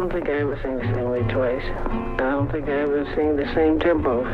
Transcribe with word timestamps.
don't 0.00 0.12
think 0.12 0.30
I 0.30 0.40
ever 0.40 0.58
sing 0.62 0.78
the 0.78 0.84
same 0.94 1.10
way 1.10 1.20
twice. 1.30 1.62
I 1.62 2.30
don't 2.30 2.50
think 2.50 2.66
I 2.70 2.72
ever 2.72 3.04
sing 3.14 3.36
the 3.36 3.44
same 3.54 3.78
tempo. 3.78 4.24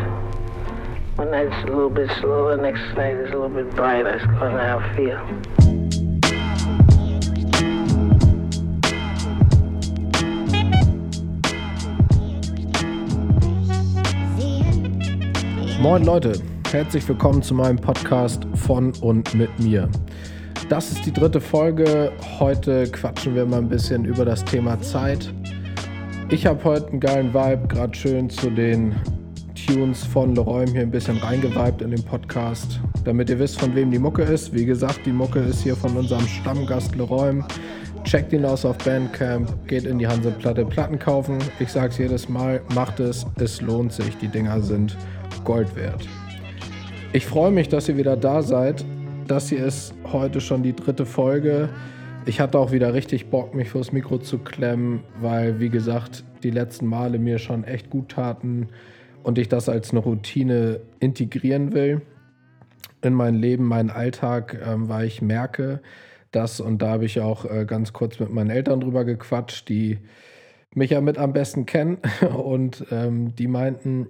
One 1.17 1.33
night's 1.33 1.57
a 1.65 1.67
little 1.67 1.91
bit 1.91 2.08
slower, 2.21 2.57
next 2.57 2.83
night 2.96 3.17
is 3.17 3.33
a 3.33 3.37
little 3.37 3.49
bit 3.49 3.75
brighter. 3.75 4.10
It's 4.10 4.25
kind 4.26 4.55
of 4.55 4.60
how 4.60 4.79
I 4.79 4.94
feel. 4.94 5.18
Moin 15.80 16.05
Leute, 16.05 16.35
herzlich 16.71 17.09
willkommen 17.09 17.43
zu 17.43 17.55
meinem 17.55 17.79
Podcast 17.79 18.46
von 18.55 18.93
und 19.01 19.35
mit 19.35 19.51
mir. 19.59 19.89
Das 20.69 20.93
ist 20.93 21.05
die 21.07 21.12
dritte 21.12 21.41
Folge. 21.41 22.12
Heute 22.39 22.87
quatschen 22.87 23.35
wir 23.35 23.46
mal 23.46 23.59
ein 23.59 23.69
bisschen 23.69 24.05
über 24.05 24.25
das 24.25 24.45
Thema 24.45 24.80
Zeit. 24.80 25.33
Ich 26.29 26.45
habe 26.45 26.63
heute 26.65 26.89
einen 26.89 26.99
geilen 26.99 27.33
Vibe, 27.33 27.69
gerade 27.69 27.97
schön 27.97 28.29
zu 28.29 28.51
den 28.51 28.97
Tunes 29.55 30.03
von 30.03 30.34
Leroy 30.34 30.67
hier 30.67 30.80
ein 30.80 30.91
bisschen 30.91 31.19
reingeweibt 31.19 31.83
in 31.83 31.93
den 31.93 32.03
Podcast, 32.03 32.80
damit 33.05 33.30
ihr 33.30 33.39
wisst, 33.39 33.61
von 33.61 33.77
wem 33.77 33.93
die 33.93 34.01
Mucke 34.01 34.23
ist. 34.23 34.53
Wie 34.53 34.67
gesagt, 34.67 35.07
die 35.07 35.12
Mucke 35.12 35.39
ist 35.39 35.62
hier 35.62 35.77
von 35.77 35.97
unserem 35.97 36.27
Stammgast 36.27 36.97
Leroy. 36.97 37.45
Checkt 38.03 38.33
ihn 38.33 38.45
aus 38.45 38.65
auf 38.65 38.77
Bandcamp, 38.79 39.69
geht 39.69 39.84
in 39.84 40.01
die 40.01 40.09
Hanseplatte 40.09 40.65
Platten 40.65 40.98
kaufen. 40.98 41.39
Ich 41.61 41.70
sag's 41.70 41.97
jedes 41.97 42.29
Mal, 42.29 42.61
macht 42.75 42.98
es, 42.98 43.25
es 43.39 43.61
lohnt 43.61 43.93
sich. 43.93 44.17
Die 44.19 44.29
Dinger 44.29 44.61
sind 44.61 44.97
Gold 45.45 45.77
wert. 45.77 46.09
Ich 47.12 47.25
freue 47.25 47.53
mich, 47.53 47.69
dass 47.69 47.89
ihr 47.89 47.97
wieder 47.97 48.17
da 48.17 48.43
seid. 48.43 48.84
Das 49.29 49.48
hier 49.48 49.65
ist 49.65 49.95
heute 50.12 50.41
schon 50.41 50.65
die 50.65 50.75
dritte 50.75 51.06
Folge. 51.06 51.69
Ich 52.29 52.41
hatte 52.41 52.59
auch 52.59 52.73
wieder 52.73 52.93
richtig 52.93 53.30
Bock, 53.30 53.55
mich 53.55 53.71
fürs 53.71 53.93
Mikro 53.93 54.19
zu 54.19 54.39
klemmen, 54.39 55.05
weil, 55.21 55.61
wie 55.61 55.69
gesagt, 55.69 56.25
die 56.43 56.51
letzten 56.51 56.87
Male 56.87 57.21
mir 57.21 57.39
schon 57.39 57.62
echt 57.62 57.89
gut 57.89 58.09
taten 58.11 58.71
und 59.23 59.39
ich 59.39 59.48
das 59.48 59.69
als 59.69 59.92
eine 59.92 60.00
Routine 60.00 60.81
integrieren 60.98 61.73
will 61.73 62.03
in 63.00 63.15
mein 63.15 63.37
Leben, 63.37 63.65
meinen 63.65 63.91
Alltag, 63.91 64.61
ähm, 64.67 64.89
weil 64.89 65.06
ich 65.06 65.23
merke, 65.23 65.81
dass, 66.33 66.59
und 66.59 66.83
da 66.83 66.89
habe 66.89 67.05
ich 67.05 67.20
auch 67.20 67.45
äh, 67.45 67.65
ganz 67.65 67.92
kurz 67.92 68.19
mit 68.19 68.31
meinen 68.31 68.50
Eltern 68.50 68.81
drüber 68.81 69.05
gequatscht, 69.05 69.69
die 69.69 70.00
mich 70.75 70.91
ja 70.91 71.00
mit 71.00 71.19
am 71.19 71.33
besten 71.33 71.65
kennen 71.65 71.98
und 72.37 72.87
ähm, 72.91 73.37
die 73.37 73.47
meinten, 73.47 74.09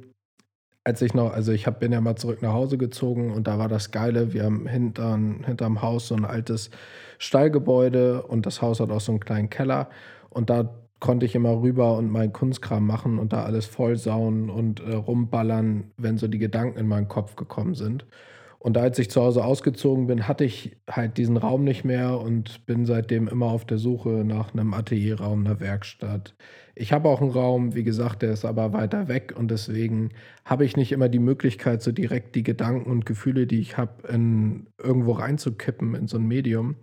als 0.86 1.02
ich 1.02 1.14
noch, 1.14 1.32
also 1.32 1.50
ich 1.50 1.66
hab, 1.66 1.80
bin 1.80 1.90
ja 1.90 2.00
mal 2.00 2.14
zurück 2.14 2.42
nach 2.42 2.52
Hause 2.52 2.78
gezogen 2.78 3.32
und 3.32 3.48
da 3.48 3.58
war 3.58 3.66
das 3.68 3.90
Geile, 3.90 4.32
wir 4.32 4.44
haben 4.44 4.68
hintern, 4.68 5.42
hinterm 5.44 5.82
Haus 5.82 6.06
so 6.06 6.14
ein 6.14 6.24
altes 6.24 6.70
Stallgebäude 7.18 8.22
und 8.22 8.46
das 8.46 8.62
Haus 8.62 8.78
hat 8.78 8.90
auch 8.90 9.00
so 9.00 9.10
einen 9.10 9.18
kleinen 9.18 9.50
Keller 9.50 9.88
und 10.30 10.48
da 10.48 10.72
konnte 11.00 11.26
ich 11.26 11.34
immer 11.34 11.60
rüber 11.60 11.96
und 11.96 12.12
meinen 12.12 12.32
Kunstkram 12.32 12.86
machen 12.86 13.18
und 13.18 13.32
da 13.32 13.42
alles 13.42 13.66
vollsauen 13.66 14.48
und 14.48 14.78
äh, 14.78 14.94
rumballern, 14.94 15.90
wenn 15.96 16.18
so 16.18 16.28
die 16.28 16.38
Gedanken 16.38 16.78
in 16.78 16.86
meinen 16.86 17.08
Kopf 17.08 17.34
gekommen 17.34 17.74
sind. 17.74 18.06
Und 18.66 18.76
als 18.76 18.98
ich 18.98 19.10
zu 19.10 19.22
Hause 19.22 19.44
ausgezogen 19.44 20.08
bin, 20.08 20.26
hatte 20.26 20.44
ich 20.44 20.76
halt 20.90 21.18
diesen 21.18 21.36
Raum 21.36 21.62
nicht 21.62 21.84
mehr 21.84 22.18
und 22.18 22.66
bin 22.66 22.84
seitdem 22.84 23.28
immer 23.28 23.46
auf 23.46 23.64
der 23.64 23.78
Suche 23.78 24.24
nach 24.24 24.52
einem 24.52 24.74
Atelierraum, 24.74 25.46
einer 25.46 25.60
Werkstatt, 25.60 26.34
ich 26.78 26.92
habe 26.92 27.08
auch 27.08 27.22
einen 27.22 27.30
Raum, 27.30 27.74
wie 27.74 27.84
gesagt, 27.84 28.20
der 28.20 28.32
ist 28.32 28.44
aber 28.44 28.74
weiter 28.74 29.08
weg 29.08 29.32
und 29.34 29.50
deswegen 29.50 30.10
habe 30.44 30.66
ich 30.66 30.76
nicht 30.76 30.92
immer 30.92 31.08
die 31.08 31.20
Möglichkeit, 31.20 31.80
so 31.80 31.90
direkt 31.90 32.34
die 32.34 32.42
Gedanken 32.42 32.90
und 32.90 33.06
Gefühle, 33.06 33.46
die 33.46 33.60
ich 33.60 33.78
habe, 33.78 34.02
irgendwo 34.08 35.12
reinzukippen 35.12 35.94
in 35.94 36.06
so 36.06 36.18
ein 36.18 36.26
Medium. 36.26 36.76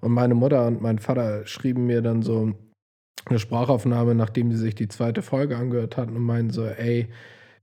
Und 0.00 0.12
meine 0.12 0.34
Mutter 0.34 0.66
und 0.66 0.80
mein 0.80 0.98
Vater 0.98 1.46
schrieben 1.46 1.84
mir 1.84 2.00
dann 2.00 2.22
so 2.22 2.54
eine 3.26 3.38
Sprachaufnahme, 3.38 4.14
nachdem 4.14 4.50
sie 4.50 4.58
sich 4.58 4.76
die 4.76 4.88
zweite 4.88 5.20
Folge 5.20 5.58
angehört 5.58 5.98
hatten 5.98 6.16
und 6.16 6.22
meinen 6.22 6.48
so, 6.48 6.64
ey, 6.64 7.08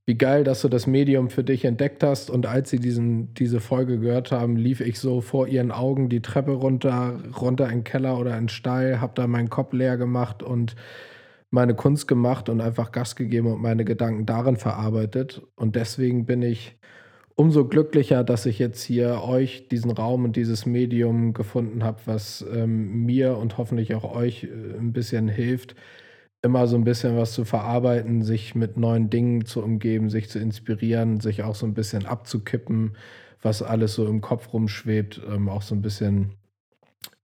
wie 0.06 0.18
geil, 0.18 0.44
dass 0.44 0.62
du 0.62 0.68
das 0.68 0.88
Medium 0.88 1.30
für 1.30 1.44
dich 1.44 1.64
entdeckt 1.66 2.04
hast. 2.04 2.30
Und 2.30 2.46
als 2.46 2.70
sie 2.70 2.80
diesen, 2.80 3.34
diese 3.36 3.60
Folge 3.60 4.00
gehört 4.00 4.32
haben, 4.32 4.56
lief 4.56 4.82
ich 4.82 5.00
so 5.00 5.22
vor 5.22 5.48
ihren 5.48 5.72
Augen 5.72 6.10
die 6.10 6.22
Treppe 6.22 6.52
runter, 6.52 7.20
runter 7.40 7.66
in 7.66 7.80
den 7.80 7.84
Keller 7.84 8.18
oder 8.18 8.32
in 8.32 8.44
den 8.44 8.50
Stall, 8.50 9.00
habe 9.00 9.14
da 9.16 9.28
meinen 9.28 9.50
Kopf 9.50 9.74
leer 9.74 9.98
gemacht 9.98 10.42
und 10.44 10.76
meine 11.52 11.76
Kunst 11.76 12.08
gemacht 12.08 12.50
und 12.50 12.62
einfach 12.62 12.92
Gas 12.92 13.16
gegeben 13.16 13.48
und 13.48 13.62
meine 13.62 13.86
Gedanken 13.86 14.26
darin 14.26 14.56
verarbeitet. 14.56 15.42
Und 15.56 15.76
deswegen 15.76 16.26
bin 16.26 16.42
ich 16.42 16.78
umso 17.36 17.68
glücklicher, 17.68 18.24
dass 18.24 18.46
ich 18.46 18.58
jetzt 18.58 18.84
hier 18.84 19.22
euch 19.24 19.68
diesen 19.68 19.92
Raum 19.92 20.26
und 20.26 20.36
dieses 20.36 20.66
Medium 20.66 21.34
gefunden 21.34 21.84
habe, 21.84 22.00
was 22.06 22.46
ähm, 22.54 23.06
mir 23.06 23.38
und 23.38 23.58
hoffentlich 23.58 23.94
auch 23.96 24.16
euch 24.16 24.46
äh, 24.46 24.78
ein 24.78 24.94
bisschen 24.94 25.28
hilft, 25.28 25.76
immer 26.42 26.68
so 26.68 26.76
ein 26.76 26.84
bisschen 26.84 27.18
was 27.18 27.34
zu 27.34 27.46
verarbeiten, 27.46 28.24
sich 28.24 28.56
mit 28.56 28.78
neuen 28.78 29.10
Dingen 29.10 29.46
zu 29.46 29.64
umgeben, 29.64 30.10
sich 30.10 30.30
zu 30.30 30.40
inspirieren, 30.40 31.20
sich 31.20 31.44
auch 31.44 31.56
so 31.56 31.66
ein 31.66 31.74
bisschen 31.74 32.06
abzukippen, 32.06 32.96
was 33.42 33.62
alles 33.62 33.94
so 33.94 34.08
im 34.08 34.22
Kopf 34.22 34.54
rumschwebt, 34.54 35.22
ähm, 35.32 35.50
auch 35.50 35.62
so 35.62 35.76
ein 35.76 35.82
bisschen 35.82 36.32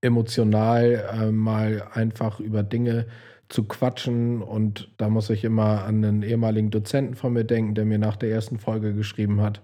emotional 0.00 1.04
äh, 1.12 1.32
mal 1.32 1.84
einfach 1.92 2.40
über 2.40 2.62
Dinge 2.62 3.06
zu 3.48 3.64
quatschen. 3.64 4.42
Und 4.42 4.92
da 4.98 5.08
muss 5.08 5.30
ich 5.30 5.44
immer 5.44 5.84
an 5.84 6.04
einen 6.04 6.22
ehemaligen 6.22 6.70
Dozenten 6.70 7.14
von 7.14 7.32
mir 7.32 7.44
denken, 7.44 7.74
der 7.74 7.84
mir 7.84 7.98
nach 7.98 8.16
der 8.16 8.30
ersten 8.30 8.58
Folge 8.58 8.94
geschrieben 8.94 9.40
hat, 9.40 9.62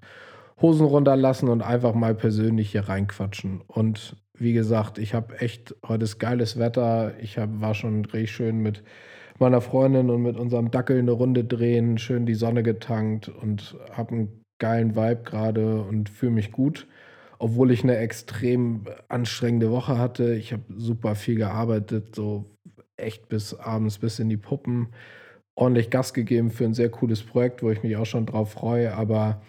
Hosen 0.61 0.87
runterlassen 0.87 1.49
und 1.49 1.63
einfach 1.63 1.95
mal 1.95 2.15
persönlich 2.15 2.71
hier 2.71 2.89
reinquatschen. 2.89 3.61
Und 3.67 4.17
wie 4.37 4.53
gesagt, 4.53 4.99
ich 4.99 5.15
habe 5.15 5.39
echt 5.39 5.77
heute 5.87 6.05
ist 6.05 6.19
geiles 6.19 6.59
Wetter. 6.59 7.13
Ich 7.21 7.39
hab, 7.39 7.61
war 7.61 7.75
schon 7.75 8.05
richtig 8.07 8.33
schön 8.33 8.59
mit 8.59 8.83
meiner 9.41 9.61
Freundin 9.61 10.11
und 10.11 10.22
mit 10.22 10.37
unserem 10.37 10.71
Dackel 10.71 10.99
eine 10.99 11.12
Runde 11.12 11.45
drehen, 11.45 11.99
schön 11.99 12.27
die 12.27 12.34
Sonne 12.34 12.62
getankt 12.62 13.28
und 13.28 13.77
habe 13.93 14.12
einen 14.12 14.45
geilen 14.59 14.97
Vibe 14.97 15.22
gerade 15.25 15.83
und 15.83 16.09
fühle 16.09 16.33
mich 16.33 16.53
gut. 16.53 16.87
Obwohl 17.39 17.73
ich 17.73 17.83
eine 17.83 17.97
extrem 17.97 18.87
anstrengende 19.09 19.71
Woche 19.71 19.99
hatte. 19.99 20.34
Ich 20.34 20.53
habe 20.53 20.62
super 20.77 21.15
viel 21.15 21.34
gearbeitet, 21.37 22.15
so 22.15 22.44
echt 22.97 23.28
bis 23.28 23.55
abends, 23.55 23.99
bis 23.99 24.19
in 24.19 24.28
die 24.28 24.37
Puppen 24.37 24.89
ordentlich 25.56 25.91
Gas 25.91 26.15
gegeben 26.15 26.50
für 26.50 26.65
ein 26.65 26.75
sehr 26.75 26.91
cooles 26.91 27.23
Projekt, 27.23 27.62
wo 27.62 27.71
ich 27.71 27.83
mich 27.83 27.97
auch 27.97 28.06
schon 28.06 28.27
drauf 28.27 28.53
freue. 28.53 28.94
Aber 28.94 29.43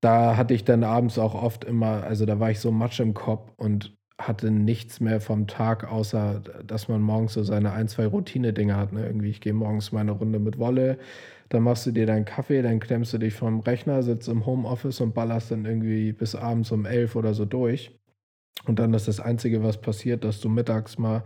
da 0.00 0.36
hatte 0.36 0.54
ich 0.54 0.64
dann 0.64 0.84
abends 0.84 1.18
auch 1.18 1.34
oft 1.34 1.64
immer, 1.64 2.04
also 2.04 2.26
da 2.26 2.40
war 2.40 2.50
ich 2.50 2.60
so 2.60 2.70
matsch 2.72 3.00
im 3.00 3.14
Kopf 3.14 3.52
und 3.56 3.94
hatte 4.20 4.50
nichts 4.50 5.00
mehr 5.00 5.20
vom 5.20 5.46
Tag, 5.46 5.90
außer 5.90 6.42
dass 6.66 6.88
man 6.88 7.00
morgens 7.00 7.34
so 7.34 7.42
seine 7.42 7.72
ein, 7.72 7.88
zwei 7.88 8.06
Routine-Dinge 8.06 8.76
hat. 8.76 8.92
Ne? 8.92 9.04
Irgendwie, 9.04 9.30
ich 9.30 9.40
gehe 9.40 9.52
morgens 9.52 9.92
meine 9.92 10.12
Runde 10.12 10.38
mit 10.38 10.58
Wolle, 10.58 10.98
dann 11.48 11.62
machst 11.64 11.86
du 11.86 11.90
dir 11.90 12.06
deinen 12.06 12.24
Kaffee, 12.24 12.62
dann 12.62 12.80
klemmst 12.80 13.12
du 13.12 13.18
dich 13.18 13.34
vom 13.34 13.60
Rechner, 13.60 14.02
sitzt 14.02 14.28
im 14.28 14.46
Homeoffice 14.46 15.00
und 15.00 15.14
ballerst 15.14 15.50
dann 15.50 15.64
irgendwie 15.64 16.12
bis 16.12 16.34
abends 16.34 16.70
um 16.70 16.86
elf 16.86 17.16
oder 17.16 17.34
so 17.34 17.44
durch. 17.44 17.98
Und 18.66 18.78
dann 18.78 18.94
ist 18.94 19.08
das 19.08 19.20
Einzige, 19.20 19.62
was 19.62 19.80
passiert, 19.80 20.22
dass 20.24 20.40
du 20.40 20.48
mittags 20.48 20.98
mal 20.98 21.24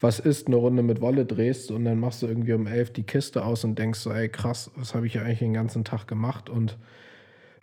was 0.00 0.18
isst, 0.20 0.46
eine 0.46 0.56
Runde 0.56 0.82
mit 0.82 1.00
Wolle 1.00 1.24
drehst 1.24 1.70
und 1.70 1.84
dann 1.84 1.98
machst 1.98 2.22
du 2.22 2.26
irgendwie 2.26 2.52
um 2.52 2.66
elf 2.66 2.92
die 2.92 3.04
Kiste 3.04 3.44
aus 3.44 3.64
und 3.64 3.78
denkst 3.78 4.00
so, 4.00 4.12
ey 4.12 4.28
krass, 4.28 4.70
was 4.76 4.94
habe 4.94 5.06
ich 5.06 5.14
ja 5.14 5.22
eigentlich 5.22 5.38
den 5.38 5.54
ganzen 5.54 5.84
Tag 5.84 6.06
gemacht 6.06 6.50
und 6.50 6.76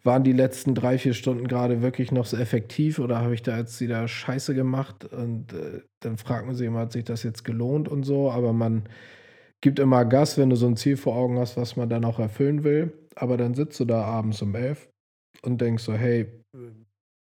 waren 0.03 0.24
die 0.24 0.34
letzten 0.34 0.75
drei, 0.75 0.97
vier 0.97 1.14
Stunden 1.14 1.47
gerade 1.47 1.81
wirklich 1.81 2.12
noch 2.12 2.25
so 2.25 2.38
effektiv 2.38 3.00
oder 3.00 3.19
habe 3.19 3.34
ich 3.34 3.41
da 3.41 3.58
jetzt 3.58 3.80
wieder 3.81 4.08
Scheiße 4.08 4.53
gemacht? 4.53 5.06
Und 5.06 5.53
äh, 5.53 5.81
dann 6.02 6.18
fragt 6.18 6.46
man 6.46 6.56
sich 6.56 6.68
immer, 6.68 6.80
hat 6.80 6.91
sich 6.91 7.06
das 7.06 7.24
jetzt 7.24 7.44
gelohnt 7.44 7.88
und 7.88 8.03
so, 8.03 8.31
aber 8.31 8.53
man 8.53 8.84
gibt 9.62 9.80
immer 9.80 10.03
Gas, 10.03 10.38
wenn 10.38 10.50
du 10.50 10.56
so 10.56 10.68
ein 10.68 10.75
Ziel 10.75 10.97
vor 10.97 11.16
Augen 11.16 11.40
hast, 11.40 11.56
was 11.56 11.78
man 11.78 11.90
dann 11.90 12.06
auch 12.06 12.19
erfüllen 12.19 12.63
will. 12.63 12.92
Aber 13.16 13.38
dann 13.38 13.53
sitzt 13.53 13.80
du 13.80 13.86
da 13.86 14.03
abends 14.03 14.42
um 14.42 14.56
elf 14.56 14.90
und 15.44 15.62
denkst 15.62 15.84
so, 15.84 15.94
hey, 15.94 16.28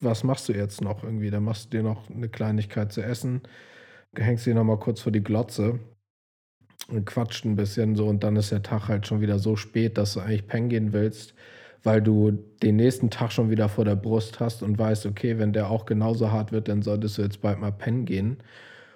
was 0.02 0.24
machst 0.24 0.48
du 0.48 0.52
jetzt 0.52 0.80
noch 0.80 1.04
irgendwie? 1.04 1.30
Dann 1.30 1.44
machst 1.44 1.66
du 1.66 1.78
dir 1.78 1.82
noch 1.82 2.10
eine 2.10 2.28
Kleinigkeit 2.28 2.92
zu 2.92 3.02
essen 3.02 3.42
hängst 4.22 4.46
dich 4.46 4.54
nochmal 4.54 4.78
kurz 4.78 5.00
vor 5.00 5.12
die 5.12 5.22
Glotze 5.22 5.80
und 6.88 7.06
quatscht 7.06 7.44
ein 7.44 7.56
bisschen 7.56 7.96
so 7.96 8.06
und 8.06 8.22
dann 8.24 8.36
ist 8.36 8.52
der 8.52 8.62
Tag 8.62 8.88
halt 8.88 9.06
schon 9.06 9.20
wieder 9.20 9.38
so 9.38 9.56
spät, 9.56 9.98
dass 9.98 10.14
du 10.14 10.20
eigentlich 10.20 10.46
pennen 10.46 10.68
gehen 10.68 10.92
willst, 10.92 11.34
weil 11.84 12.02
du 12.02 12.32
den 12.62 12.76
nächsten 12.76 13.10
Tag 13.10 13.30
schon 13.32 13.50
wieder 13.50 13.68
vor 13.68 13.84
der 13.84 13.96
Brust 13.96 14.40
hast 14.40 14.62
und 14.62 14.78
weißt, 14.78 15.06
okay, 15.06 15.38
wenn 15.38 15.52
der 15.52 15.70
auch 15.70 15.86
genauso 15.86 16.32
hart 16.32 16.50
wird, 16.50 16.68
dann 16.68 16.82
solltest 16.82 17.18
du 17.18 17.22
jetzt 17.22 17.40
bald 17.40 17.60
mal 17.60 17.72
pennen 17.72 18.04
gehen. 18.06 18.38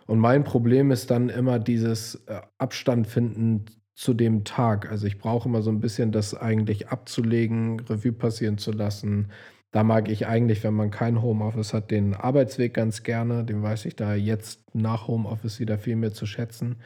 Und 0.06 0.18
mein 0.18 0.42
Problem 0.42 0.90
ist 0.90 1.10
dann 1.10 1.28
immer 1.28 1.58
dieses 1.58 2.16
äh, 2.26 2.40
Abstand 2.56 3.06
finden 3.06 3.66
zu 3.94 4.14
dem 4.14 4.44
Tag. 4.44 4.90
Also 4.90 5.06
ich 5.06 5.18
brauche 5.18 5.48
immer 5.48 5.62
so 5.62 5.70
ein 5.70 5.80
bisschen 5.80 6.12
das 6.12 6.34
eigentlich 6.34 6.88
abzulegen, 6.88 7.80
Revue 7.80 8.12
passieren 8.12 8.58
zu 8.58 8.72
lassen, 8.72 9.28
da 9.70 9.84
mag 9.84 10.08
ich 10.08 10.26
eigentlich, 10.26 10.64
wenn 10.64 10.74
man 10.74 10.90
kein 10.90 11.20
Homeoffice 11.20 11.74
hat, 11.74 11.90
den 11.90 12.14
Arbeitsweg 12.14 12.72
ganz 12.72 13.02
gerne. 13.02 13.44
Den 13.44 13.62
weiß 13.62 13.84
ich 13.84 13.96
da 13.96 14.14
jetzt 14.14 14.74
nach 14.74 15.08
Homeoffice 15.08 15.60
wieder 15.60 15.78
viel 15.78 15.96
mehr 15.96 16.12
zu 16.12 16.24
schätzen. 16.24 16.76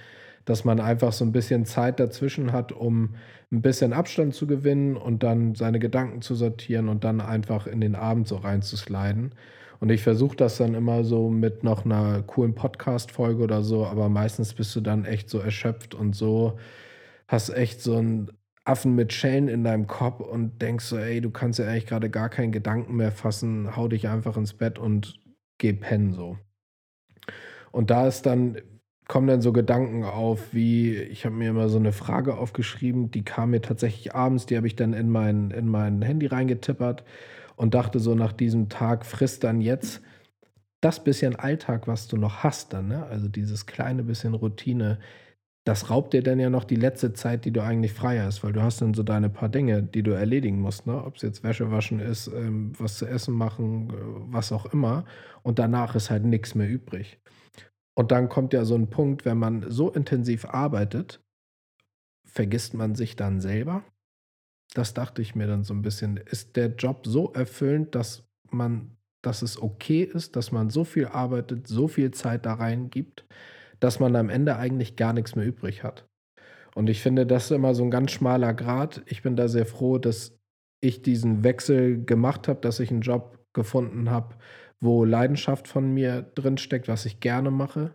Dass 0.44 0.64
man 0.64 0.80
einfach 0.80 1.12
so 1.12 1.24
ein 1.24 1.32
bisschen 1.32 1.64
Zeit 1.66 2.00
dazwischen 2.00 2.52
hat, 2.52 2.72
um 2.72 3.14
ein 3.52 3.62
bisschen 3.62 3.92
Abstand 3.92 4.34
zu 4.34 4.46
gewinnen 4.46 4.96
und 4.96 5.22
dann 5.22 5.54
seine 5.54 5.78
Gedanken 5.78 6.22
zu 6.22 6.34
sortieren 6.34 6.88
und 6.88 7.04
dann 7.04 7.20
einfach 7.20 7.66
in 7.66 7.80
den 7.80 7.94
Abend 7.94 8.26
so 8.26 8.36
reinzusliden. 8.36 9.34
Und 9.78 9.90
ich 9.90 10.02
versuche 10.02 10.36
das 10.36 10.58
dann 10.58 10.74
immer 10.74 11.04
so 11.04 11.28
mit 11.28 11.64
noch 11.64 11.84
einer 11.84 12.22
coolen 12.22 12.54
Podcast-Folge 12.54 13.42
oder 13.42 13.62
so, 13.62 13.84
aber 13.84 14.08
meistens 14.08 14.54
bist 14.54 14.74
du 14.76 14.80
dann 14.80 15.04
echt 15.04 15.28
so 15.28 15.38
erschöpft 15.38 15.94
und 15.94 16.14
so 16.14 16.58
hast 17.28 17.50
echt 17.50 17.80
so 17.80 17.96
einen 17.96 18.30
Affen 18.64 18.94
mit 18.94 19.12
Schellen 19.12 19.48
in 19.48 19.64
deinem 19.64 19.88
Kopf 19.88 20.20
und 20.20 20.62
denkst 20.62 20.84
so, 20.84 20.96
ey, 20.96 21.20
du 21.20 21.30
kannst 21.30 21.58
ja 21.58 21.66
eigentlich 21.66 21.86
gerade 21.86 22.10
gar 22.10 22.28
keinen 22.28 22.52
Gedanken 22.52 22.94
mehr 22.94 23.10
fassen, 23.10 23.74
hau 23.74 23.88
dich 23.88 24.06
einfach 24.08 24.36
ins 24.36 24.54
Bett 24.54 24.78
und 24.78 25.18
geh 25.58 25.72
pennen 25.72 26.12
so. 26.12 26.38
Und 27.72 27.90
da 27.90 28.06
ist 28.06 28.24
dann, 28.26 28.58
kommen 29.08 29.26
dann 29.26 29.42
so 29.42 29.52
Gedanken 29.52 30.04
auf, 30.04 30.52
wie, 30.54 30.94
ich 30.96 31.24
habe 31.24 31.34
mir 31.34 31.50
immer 31.50 31.68
so 31.68 31.78
eine 31.78 31.92
Frage 31.92 32.36
aufgeschrieben, 32.36 33.10
die 33.10 33.24
kam 33.24 33.50
mir 33.50 33.60
tatsächlich 33.60 34.14
abends, 34.14 34.46
die 34.46 34.56
habe 34.56 34.66
ich 34.66 34.76
dann 34.76 34.92
in 34.92 35.10
mein, 35.10 35.50
in 35.50 35.68
mein 35.68 36.02
Handy 36.02 36.26
reingetippert 36.26 37.04
und 37.56 37.74
dachte 37.74 38.00
so 38.00 38.14
nach 38.14 38.32
diesem 38.32 38.68
Tag, 38.68 39.04
frisst 39.04 39.44
dann 39.44 39.60
jetzt 39.60 40.00
das 40.80 41.02
bisschen 41.02 41.36
Alltag, 41.36 41.86
was 41.86 42.08
du 42.08 42.16
noch 42.16 42.42
hast 42.42 42.72
dann, 42.72 42.88
ne? 42.88 43.06
also 43.06 43.28
dieses 43.28 43.66
kleine 43.66 44.02
bisschen 44.02 44.34
Routine, 44.34 44.98
das 45.64 45.90
raubt 45.90 46.12
dir 46.12 46.22
dann 46.22 46.40
ja 46.40 46.50
noch 46.50 46.64
die 46.64 46.76
letzte 46.76 47.12
Zeit, 47.12 47.44
die 47.44 47.52
du 47.52 47.62
eigentlich 47.62 47.92
frei 47.92 48.20
hast, 48.20 48.42
weil 48.42 48.52
du 48.52 48.62
hast 48.62 48.80
dann 48.82 48.94
so 48.94 49.04
deine 49.04 49.28
paar 49.28 49.48
Dinge, 49.48 49.82
die 49.82 50.02
du 50.02 50.10
erledigen 50.10 50.60
musst, 50.60 50.86
ne? 50.86 51.04
Ob 51.04 51.16
es 51.16 51.22
jetzt 51.22 51.44
Wäsche 51.44 51.70
waschen 51.70 52.00
ist, 52.00 52.26
ähm, 52.26 52.72
was 52.78 52.98
zu 52.98 53.06
essen 53.06 53.34
machen, 53.34 53.90
äh, 53.90 53.92
was 54.32 54.50
auch 54.50 54.66
immer. 54.66 55.04
Und 55.44 55.60
danach 55.60 55.94
ist 55.94 56.10
halt 56.10 56.24
nichts 56.24 56.56
mehr 56.56 56.68
übrig. 56.68 57.20
Und 57.94 58.10
dann 58.10 58.28
kommt 58.28 58.52
ja 58.52 58.64
so 58.64 58.74
ein 58.74 58.88
Punkt, 58.88 59.24
wenn 59.24 59.38
man 59.38 59.70
so 59.70 59.90
intensiv 59.90 60.46
arbeitet, 60.46 61.20
vergisst 62.24 62.74
man 62.74 62.94
sich 62.94 63.16
dann 63.16 63.40
selber. 63.40 63.84
Das 64.74 64.94
dachte 64.94 65.20
ich 65.20 65.34
mir 65.34 65.46
dann 65.46 65.64
so 65.64 65.74
ein 65.74 65.82
bisschen. 65.82 66.16
Ist 66.16 66.56
der 66.56 66.68
Job 66.68 67.06
so 67.06 67.32
erfüllend, 67.32 67.94
dass 67.94 68.24
man, 68.50 68.96
dass 69.22 69.42
es 69.42 69.60
okay 69.60 70.02
ist, 70.02 70.36
dass 70.36 70.52
man 70.52 70.70
so 70.70 70.84
viel 70.84 71.06
arbeitet, 71.06 71.66
so 71.66 71.88
viel 71.88 72.10
Zeit 72.12 72.46
da 72.46 72.54
reingibt, 72.54 73.26
dass 73.80 74.00
man 74.00 74.16
am 74.16 74.30
Ende 74.30 74.56
eigentlich 74.56 74.96
gar 74.96 75.12
nichts 75.12 75.36
mehr 75.36 75.46
übrig 75.46 75.82
hat. 75.82 76.06
Und 76.74 76.88
ich 76.88 77.02
finde, 77.02 77.26
das 77.26 77.46
ist 77.46 77.50
immer 77.50 77.74
so 77.74 77.84
ein 77.84 77.90
ganz 77.90 78.12
schmaler 78.12 78.54
Grad. 78.54 79.02
Ich 79.06 79.22
bin 79.22 79.36
da 79.36 79.48
sehr 79.48 79.66
froh, 79.66 79.98
dass 79.98 80.38
ich 80.80 81.02
diesen 81.02 81.44
Wechsel 81.44 82.02
gemacht 82.04 82.48
habe, 82.48 82.60
dass 82.60 82.80
ich 82.80 82.90
einen 82.90 83.02
Job 83.02 83.38
gefunden 83.52 84.10
habe, 84.10 84.36
wo 84.82 85.04
Leidenschaft 85.04 85.68
von 85.68 85.94
mir 85.94 86.22
drinsteckt, 86.34 86.88
was 86.88 87.06
ich 87.06 87.20
gerne 87.20 87.50
mache. 87.50 87.94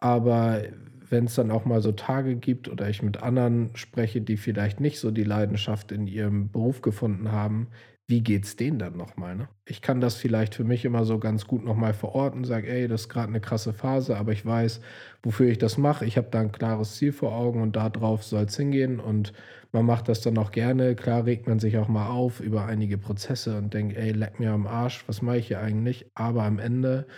Aber 0.00 0.62
wenn 1.10 1.26
es 1.26 1.34
dann 1.34 1.50
auch 1.50 1.66
mal 1.66 1.82
so 1.82 1.92
Tage 1.92 2.34
gibt 2.34 2.68
oder 2.68 2.88
ich 2.88 3.02
mit 3.02 3.22
anderen 3.22 3.70
spreche, 3.74 4.22
die 4.22 4.38
vielleicht 4.38 4.80
nicht 4.80 4.98
so 4.98 5.10
die 5.10 5.22
Leidenschaft 5.22 5.92
in 5.92 6.06
ihrem 6.06 6.50
Beruf 6.50 6.80
gefunden 6.80 7.30
haben, 7.30 7.68
wie 8.06 8.22
geht's 8.22 8.56
denen 8.56 8.78
dann 8.78 8.96
nochmal? 8.96 9.36
Ne? 9.36 9.48
Ich 9.66 9.82
kann 9.82 10.00
das 10.00 10.16
vielleicht 10.16 10.54
für 10.54 10.64
mich 10.64 10.84
immer 10.86 11.04
so 11.04 11.18
ganz 11.18 11.46
gut 11.46 11.62
nochmal 11.64 11.92
verorten, 11.92 12.44
sage, 12.44 12.68
ey, 12.68 12.88
das 12.88 13.02
ist 13.02 13.08
gerade 13.10 13.28
eine 13.28 13.40
krasse 13.40 13.74
Phase, 13.74 14.16
aber 14.16 14.32
ich 14.32 14.44
weiß, 14.44 14.80
wofür 15.22 15.48
ich 15.48 15.58
das 15.58 15.76
mache. 15.76 16.06
Ich 16.06 16.16
habe 16.16 16.28
da 16.30 16.40
ein 16.40 16.52
klares 16.52 16.96
Ziel 16.96 17.12
vor 17.12 17.34
Augen 17.34 17.62
und 17.62 17.76
darauf 17.76 18.24
soll 18.24 18.44
es 18.44 18.56
hingehen 18.56 18.98
und 18.98 19.34
man 19.74 19.86
macht 19.86 20.08
das 20.08 20.20
dann 20.20 20.38
auch 20.38 20.52
gerne. 20.52 20.94
Klar 20.94 21.26
regt 21.26 21.48
man 21.48 21.58
sich 21.58 21.78
auch 21.78 21.88
mal 21.88 22.08
auf 22.08 22.38
über 22.38 22.64
einige 22.64 22.96
Prozesse 22.96 23.58
und 23.58 23.74
denkt, 23.74 23.96
ey, 23.96 24.12
leck 24.12 24.38
mir 24.38 24.52
am 24.52 24.68
Arsch, 24.68 25.02
was 25.08 25.20
mache 25.20 25.38
ich 25.38 25.48
hier 25.48 25.60
eigentlich? 25.60 26.06
Aber 26.14 26.44
am 26.44 26.60
Ende 26.60 27.08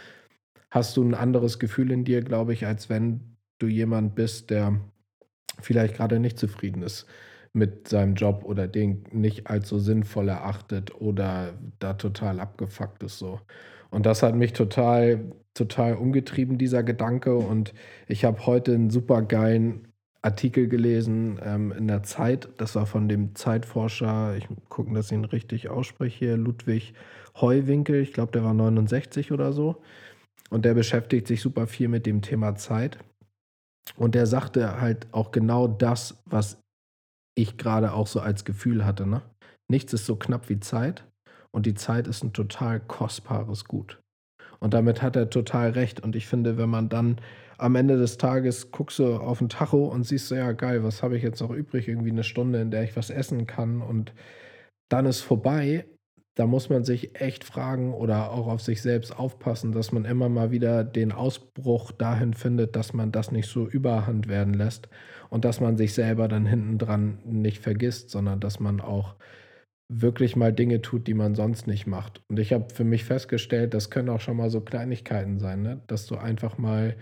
hast 0.71 0.97
du 0.97 1.05
ein 1.05 1.15
anderes 1.15 1.59
Gefühl 1.59 1.91
in 1.93 2.05
dir, 2.05 2.23
glaube 2.23 2.55
ich, 2.55 2.67
als 2.67 2.89
wenn 2.89 3.37
du 3.59 3.67
jemand 3.67 4.15
bist, 4.15 4.49
der 4.49 4.81
vielleicht 5.61 5.97
gerade 5.97 6.19
nicht 6.19 6.39
zufrieden 6.39 6.83
ist 6.83 7.07
mit 7.53 7.89
seinem 7.89 8.15
Job 8.15 8.43
oder 8.45 8.67
den 8.67 9.05
nicht 9.13 9.49
als 9.49 9.69
so 9.69 9.79
sinnvoll 9.79 10.29
erachtet 10.29 10.99
oder 10.99 11.59
da 11.79 11.93
total 11.95 12.41
abgefuckt 12.41 13.03
ist 13.03 13.19
so. 13.19 13.41
Und 13.91 14.07
das 14.07 14.23
hat 14.23 14.35
mich 14.35 14.55
total, 14.55 15.31
total 15.53 15.95
umgetrieben, 15.95 16.57
dieser 16.57 16.83
Gedanke. 16.83 17.37
Und 17.37 17.75
ich 18.09 18.25
habe 18.25 18.47
heute 18.47 18.75
einen 18.75 18.91
super 18.91 19.23
geilen 19.23 19.89
Artikel 20.27 20.69
gelesen 20.69 21.41
ähm, 21.43 21.73
in 21.73 21.87
der 21.87 22.03
Zeit. 22.03 22.49
Das 22.59 22.75
war 22.75 22.85
von 22.85 23.09
dem 23.09 23.35
Zeitforscher, 23.35 24.37
ich 24.37 24.49
gucke, 24.69 24.93
dass 24.93 25.07
ich 25.07 25.13
ihn 25.13 25.25
richtig 25.25 25.69
ausspreche 25.71 26.19
hier, 26.19 26.37
Ludwig 26.37 26.95
Heuwinkel. 27.41 28.03
Ich 28.03 28.13
glaube, 28.13 28.33
der 28.33 28.45
war 28.45 28.53
69 28.53 29.31
oder 29.31 29.53
so. 29.53 29.83
Und 30.51 30.65
der 30.65 30.75
beschäftigt 30.75 31.27
sich 31.29 31.41
super 31.41 31.67
viel 31.67 31.89
mit 31.89 32.07
dem 32.07 32.23
Thema 32.23 32.57
Zeit. 32.57 32.99
Und 33.97 34.15
der 34.15 34.27
sagte 34.27 34.81
halt 34.81 35.07
auch 35.13 35.31
genau 35.31 35.69
das, 35.69 36.19
was 36.25 36.59
ich 37.37 37.57
gerade 37.57 37.93
auch 37.93 38.07
so 38.07 38.21
als 38.21 38.45
Gefühl 38.45 38.85
hatte. 38.85 39.07
Ne? 39.07 39.23
Nichts 39.69 39.93
ist 39.93 40.07
so 40.07 40.17
knapp 40.17 40.49
wie 40.49 40.59
Zeit 40.59 41.05
und 41.53 41.67
die 41.67 41.75
Zeit 41.75 42.09
ist 42.09 42.25
ein 42.25 42.33
total 42.33 42.81
kostbares 42.81 43.65
Gut. 43.65 44.01
Und 44.59 44.75
damit 44.75 45.03
hat 45.03 45.17
er 45.17 45.31
total 45.31 45.71
recht. 45.71 46.01
Und 46.01 46.17
ich 46.17 46.27
finde, 46.27 46.57
wenn 46.57 46.71
man 46.71 46.89
dann 46.89 47.19
am 47.59 47.75
Ende 47.77 47.97
des 47.97 48.19
Tages 48.19 48.71
guckst 48.71 48.99
du 48.99 49.17
auf 49.17 49.39
den 49.39 49.49
Tacho 49.49 49.87
und 49.87 50.05
siehst 50.05 50.29
so, 50.29 50.35
ja 50.35 50.53
geil, 50.53 50.85
was 50.85 51.03
habe 51.03 51.17
ich 51.17 51.23
jetzt 51.23 51.41
noch 51.41 51.51
übrig? 51.51 51.89
Irgendwie 51.89 52.11
eine 52.11 52.25
Stunde, 52.25 52.61
in 52.61 52.71
der 52.71 52.85
ich 52.85 52.97
was 52.97 53.11
essen 53.11 53.47
kann 53.47 53.83
und 53.83 54.13
dann 54.89 55.07
ist 55.07 55.21
vorbei 55.21 55.85
da 56.37 56.47
muss 56.47 56.69
man 56.69 56.85
sich 56.85 57.19
echt 57.19 57.45
fragen 57.45 57.95
oder 57.95 58.31
auch 58.31 58.47
auf 58.47 58.61
sich 58.61 58.83
selbst 58.83 59.19
aufpassen, 59.19 59.73
dass 59.73 59.91
man 59.91 60.05
immer 60.05 60.29
mal 60.29 60.51
wieder 60.51 60.85
den 60.85 61.11
Ausbruch 61.11 61.93
dahin 61.93 62.35
findet, 62.35 62.77
dass 62.77 62.93
man 62.93 63.11
das 63.11 63.33
nicht 63.33 63.49
so 63.49 63.67
überhand 63.67 64.29
werden 64.29 64.53
lässt 64.53 64.89
und 65.31 65.47
dass 65.47 65.61
man 65.61 65.79
sich 65.79 65.95
selber 65.95 66.29
dann 66.29 66.45
hinten 66.45 66.77
dran 66.77 67.19
nicht 67.25 67.63
vergisst, 67.63 68.11
sondern 68.11 68.39
dass 68.39 68.61
man 68.61 68.83
auch 68.83 69.17
wirklich 69.89 70.37
mal 70.37 70.53
Dinge 70.53 70.83
tut, 70.83 71.07
die 71.07 71.15
man 71.15 71.35
sonst 71.35 71.67
nicht 71.67 71.87
macht. 71.87 72.23
Und 72.29 72.39
ich 72.39 72.53
habe 72.53 72.67
für 72.75 72.85
mich 72.85 73.05
festgestellt, 73.05 73.73
das 73.73 73.89
können 73.89 74.11
auch 74.11 74.21
schon 74.21 74.37
mal 74.37 74.51
so 74.51 74.61
Kleinigkeiten 74.61 75.39
sein, 75.39 75.63
ne? 75.63 75.81
dass 75.87 76.05
du 76.07 76.17
einfach 76.17 76.59
mal 76.59 76.97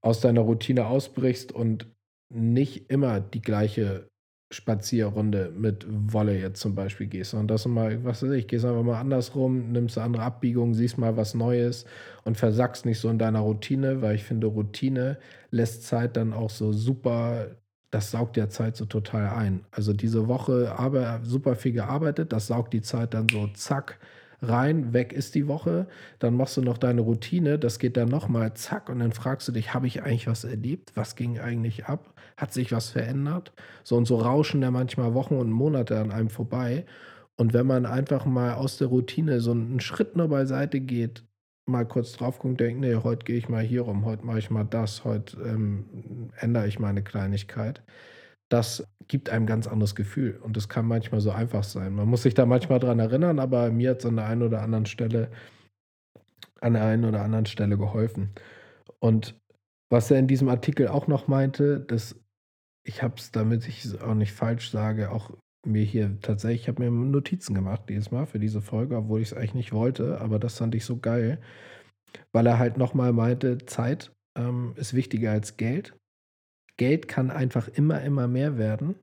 aus 0.00 0.20
deiner 0.20 0.42
Routine 0.42 0.86
ausbrichst 0.86 1.52
und 1.52 1.86
nicht 2.30 2.90
immer 2.90 3.20
die 3.20 3.40
gleiche 3.40 4.08
Spazierrunde 4.50 5.52
mit 5.54 5.86
Wolle 5.88 6.38
jetzt 6.38 6.60
zum 6.60 6.74
Beispiel 6.74 7.06
gehst. 7.06 7.34
Und 7.34 7.48
das 7.48 7.66
mal, 7.66 8.02
was 8.04 8.22
weiß 8.22 8.30
ich, 8.30 8.46
gehst 8.46 8.64
einfach 8.64 8.82
mal 8.82 8.98
andersrum, 8.98 9.72
nimmst 9.72 9.98
eine 9.98 10.06
andere 10.06 10.22
Abbiegung, 10.22 10.72
siehst 10.72 10.96
mal 10.96 11.16
was 11.16 11.34
Neues 11.34 11.84
und 12.24 12.38
versackst 12.38 12.86
nicht 12.86 12.98
so 12.98 13.10
in 13.10 13.18
deiner 13.18 13.40
Routine, 13.40 14.00
weil 14.00 14.14
ich 14.14 14.24
finde, 14.24 14.46
Routine 14.46 15.18
lässt 15.50 15.84
Zeit 15.84 16.16
dann 16.16 16.32
auch 16.32 16.50
so 16.50 16.72
super, 16.72 17.56
das 17.90 18.10
saugt 18.10 18.38
ja 18.38 18.48
Zeit 18.48 18.76
so 18.76 18.86
total 18.86 19.28
ein. 19.28 19.66
Also 19.70 19.92
diese 19.92 20.28
Woche 20.28 20.74
aber 20.78 21.20
super 21.24 21.54
viel 21.54 21.72
gearbeitet, 21.72 22.32
das 22.32 22.46
saugt 22.46 22.72
die 22.72 22.82
Zeit 22.82 23.12
dann 23.12 23.28
so 23.28 23.48
zack 23.48 23.98
rein, 24.40 24.92
weg 24.92 25.12
ist 25.12 25.34
die 25.34 25.48
Woche, 25.48 25.86
dann 26.18 26.34
machst 26.34 26.56
du 26.56 26.62
noch 26.62 26.78
deine 26.78 27.00
Routine, 27.00 27.58
das 27.58 27.78
geht 27.78 27.96
dann 27.96 28.08
nochmal 28.08 28.54
zack 28.54 28.88
und 28.88 29.00
dann 29.00 29.12
fragst 29.12 29.48
du 29.48 29.52
dich, 29.52 29.74
habe 29.74 29.86
ich 29.86 30.02
eigentlich 30.02 30.26
was 30.26 30.44
erlebt? 30.44 30.92
Was 30.94 31.16
ging 31.16 31.38
eigentlich 31.38 31.86
ab? 31.86 32.14
Hat 32.36 32.52
sich 32.52 32.72
was 32.72 32.90
verändert? 32.90 33.52
So 33.84 33.96
und 33.96 34.06
so 34.06 34.16
rauschen 34.16 34.62
ja 34.62 34.70
manchmal 34.70 35.14
Wochen 35.14 35.34
und 35.34 35.50
Monate 35.50 35.98
an 35.98 36.12
einem 36.12 36.30
vorbei. 36.30 36.86
Und 37.36 37.52
wenn 37.52 37.66
man 37.66 37.86
einfach 37.86 38.24
mal 38.26 38.54
aus 38.54 38.78
der 38.78 38.88
Routine 38.88 39.40
so 39.40 39.52
einen 39.52 39.80
Schritt 39.80 40.16
nur 40.16 40.28
beiseite 40.28 40.80
geht, 40.80 41.24
mal 41.66 41.86
kurz 41.86 42.12
drauf 42.12 42.38
guckt, 42.38 42.60
denkt, 42.60 42.80
nee, 42.80 42.96
heute 42.96 43.24
gehe 43.24 43.36
ich 43.36 43.48
mal 43.48 43.62
hier 43.62 43.82
rum, 43.82 44.04
heute 44.04 44.24
mache 44.24 44.38
ich 44.38 44.50
mal 44.50 44.64
das, 44.64 45.04
heute 45.04 45.36
ähm, 45.42 46.30
ändere 46.38 46.66
ich 46.66 46.78
meine 46.78 47.02
Kleinigkeit 47.02 47.82
das 48.48 48.86
gibt 49.08 49.30
einem 49.30 49.46
ganz 49.46 49.66
anderes 49.66 49.94
Gefühl. 49.94 50.38
Und 50.42 50.56
das 50.56 50.68
kann 50.68 50.86
manchmal 50.86 51.20
so 51.20 51.30
einfach 51.30 51.64
sein. 51.64 51.94
Man 51.94 52.08
muss 52.08 52.22
sich 52.22 52.34
da 52.34 52.46
manchmal 52.46 52.78
dran 52.78 52.98
erinnern, 52.98 53.38
aber 53.38 53.70
mir 53.70 53.90
hat 53.90 54.00
es 54.00 54.06
an 54.06 54.16
der 54.16 54.26
einen 54.26 54.42
oder 54.42 54.62
anderen 54.62 54.86
Stelle, 54.86 55.30
an 56.60 56.74
der 56.74 56.84
einen 56.84 57.04
oder 57.04 57.22
anderen 57.22 57.46
Stelle 57.46 57.76
geholfen. 57.76 58.30
Und 59.00 59.34
was 59.90 60.10
er 60.10 60.18
in 60.18 60.26
diesem 60.26 60.48
Artikel 60.48 60.88
auch 60.88 61.06
noch 61.06 61.28
meinte, 61.28 61.80
dass 61.80 62.16
ich 62.84 63.02
habe 63.02 63.14
es, 63.18 63.32
damit 63.32 63.66
ich 63.68 63.84
es 63.84 64.00
auch 64.00 64.14
nicht 64.14 64.32
falsch 64.32 64.70
sage, 64.70 65.10
auch 65.10 65.30
mir 65.66 65.84
hier 65.84 66.18
tatsächlich, 66.22 66.62
ich 66.62 66.68
habe 66.68 66.82
mir 66.82 66.90
Notizen 66.90 67.54
gemacht 67.54 67.82
dieses 67.88 68.10
Mal 68.10 68.26
für 68.26 68.38
diese 68.38 68.62
Folge, 68.62 68.96
obwohl 68.96 69.20
ich 69.20 69.32
es 69.32 69.34
eigentlich 69.36 69.54
nicht 69.54 69.72
wollte, 69.72 70.20
aber 70.20 70.38
das 70.38 70.58
fand 70.58 70.74
ich 70.74 70.84
so 70.84 70.98
geil, 70.98 71.38
weil 72.32 72.46
er 72.46 72.58
halt 72.58 72.78
nochmal 72.78 73.12
meinte, 73.12 73.58
Zeit 73.66 74.12
ähm, 74.36 74.72
ist 74.76 74.94
wichtiger 74.94 75.32
als 75.32 75.56
Geld 75.56 75.94
Geld 76.78 77.08
kann 77.08 77.30
einfach 77.30 77.68
immer, 77.68 78.00
immer 78.02 78.28
mehr 78.28 78.56
werden. 78.56 78.96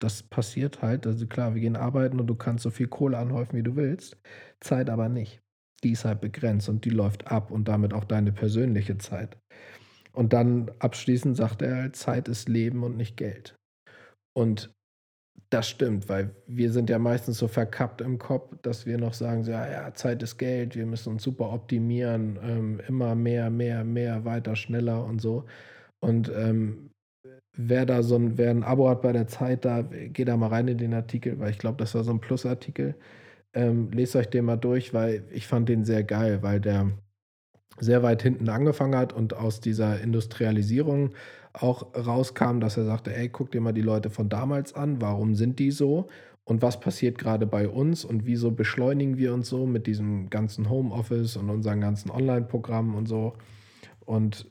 Das 0.00 0.22
passiert 0.22 0.82
halt. 0.82 1.06
Also 1.06 1.26
klar, 1.26 1.54
wir 1.54 1.60
gehen 1.60 1.76
arbeiten 1.76 2.20
und 2.20 2.26
du 2.26 2.34
kannst 2.34 2.62
so 2.62 2.70
viel 2.70 2.88
Kohle 2.88 3.18
anhäufen, 3.18 3.58
wie 3.58 3.62
du 3.62 3.76
willst. 3.76 4.16
Zeit 4.60 4.88
aber 4.88 5.08
nicht. 5.08 5.40
Die 5.82 5.92
ist 5.92 6.04
halt 6.04 6.20
begrenzt 6.20 6.68
und 6.68 6.84
die 6.84 6.90
läuft 6.90 7.26
ab 7.26 7.50
und 7.50 7.68
damit 7.68 7.92
auch 7.92 8.04
deine 8.04 8.32
persönliche 8.32 8.98
Zeit. 8.98 9.38
Und 10.12 10.32
dann 10.32 10.70
abschließend 10.78 11.36
sagt 11.36 11.62
er 11.62 11.76
halt, 11.76 11.96
Zeit 11.96 12.28
ist 12.28 12.48
Leben 12.48 12.82
und 12.82 12.96
nicht 12.96 13.16
Geld. 13.16 13.56
Und 14.36 14.72
das 15.50 15.68
stimmt, 15.68 16.08
weil 16.08 16.34
wir 16.46 16.70
sind 16.72 16.90
ja 16.90 16.98
meistens 16.98 17.38
so 17.38 17.48
verkappt 17.48 18.00
im 18.00 18.18
Kopf, 18.18 18.54
dass 18.62 18.86
wir 18.86 18.98
noch 18.98 19.14
sagen, 19.14 19.42
so, 19.42 19.50
ja, 19.50 19.68
ja 19.70 19.94
Zeit 19.94 20.22
ist 20.22 20.38
Geld, 20.38 20.76
wir 20.76 20.86
müssen 20.86 21.14
uns 21.14 21.24
super 21.24 21.52
optimieren, 21.52 22.38
ähm, 22.42 22.80
immer 22.86 23.14
mehr, 23.14 23.50
mehr, 23.50 23.84
mehr, 23.84 24.24
weiter, 24.24 24.54
schneller 24.54 25.04
und 25.04 25.20
so. 25.20 25.46
Und 26.00 26.30
ähm, 26.34 26.89
wer 27.68 27.86
da 27.86 28.02
so 28.02 28.16
ein, 28.16 28.38
wer 28.38 28.50
ein 28.50 28.62
Abo 28.62 28.88
hat 28.88 29.02
bei 29.02 29.12
der 29.12 29.26
Zeit, 29.26 29.64
da 29.64 29.82
geht 29.82 30.28
da 30.28 30.36
mal 30.36 30.48
rein 30.48 30.68
in 30.68 30.78
den 30.78 30.94
Artikel, 30.94 31.38
weil 31.38 31.50
ich 31.50 31.58
glaube, 31.58 31.78
das 31.78 31.94
war 31.94 32.04
so 32.04 32.12
ein 32.12 32.20
Plusartikel. 32.20 32.94
Ähm, 33.52 33.90
lest 33.92 34.16
euch 34.16 34.28
den 34.28 34.44
mal 34.44 34.56
durch, 34.56 34.94
weil 34.94 35.24
ich 35.30 35.46
fand 35.46 35.68
den 35.68 35.84
sehr 35.84 36.04
geil, 36.04 36.42
weil 36.42 36.60
der 36.60 36.92
sehr 37.78 38.02
weit 38.02 38.22
hinten 38.22 38.48
angefangen 38.48 38.96
hat 38.96 39.12
und 39.12 39.34
aus 39.34 39.60
dieser 39.60 40.00
Industrialisierung 40.00 41.10
auch 41.52 41.94
rauskam, 41.94 42.60
dass 42.60 42.76
er 42.76 42.84
sagte, 42.84 43.14
ey, 43.14 43.28
guck 43.28 43.50
dir 43.50 43.60
mal 43.60 43.72
die 43.72 43.80
Leute 43.80 44.10
von 44.10 44.28
damals 44.28 44.74
an, 44.74 45.00
warum 45.00 45.34
sind 45.34 45.58
die 45.58 45.70
so 45.70 46.08
und 46.44 46.62
was 46.62 46.78
passiert 46.78 47.18
gerade 47.18 47.46
bei 47.46 47.68
uns 47.68 48.04
und 48.04 48.26
wieso 48.26 48.52
beschleunigen 48.52 49.16
wir 49.16 49.34
uns 49.34 49.48
so 49.48 49.66
mit 49.66 49.86
diesem 49.86 50.30
ganzen 50.30 50.70
Homeoffice 50.70 51.36
und 51.36 51.50
unseren 51.50 51.80
ganzen 51.80 52.10
Online-Programmen 52.10 52.94
und 52.94 53.06
so 53.06 53.34
und 54.04 54.48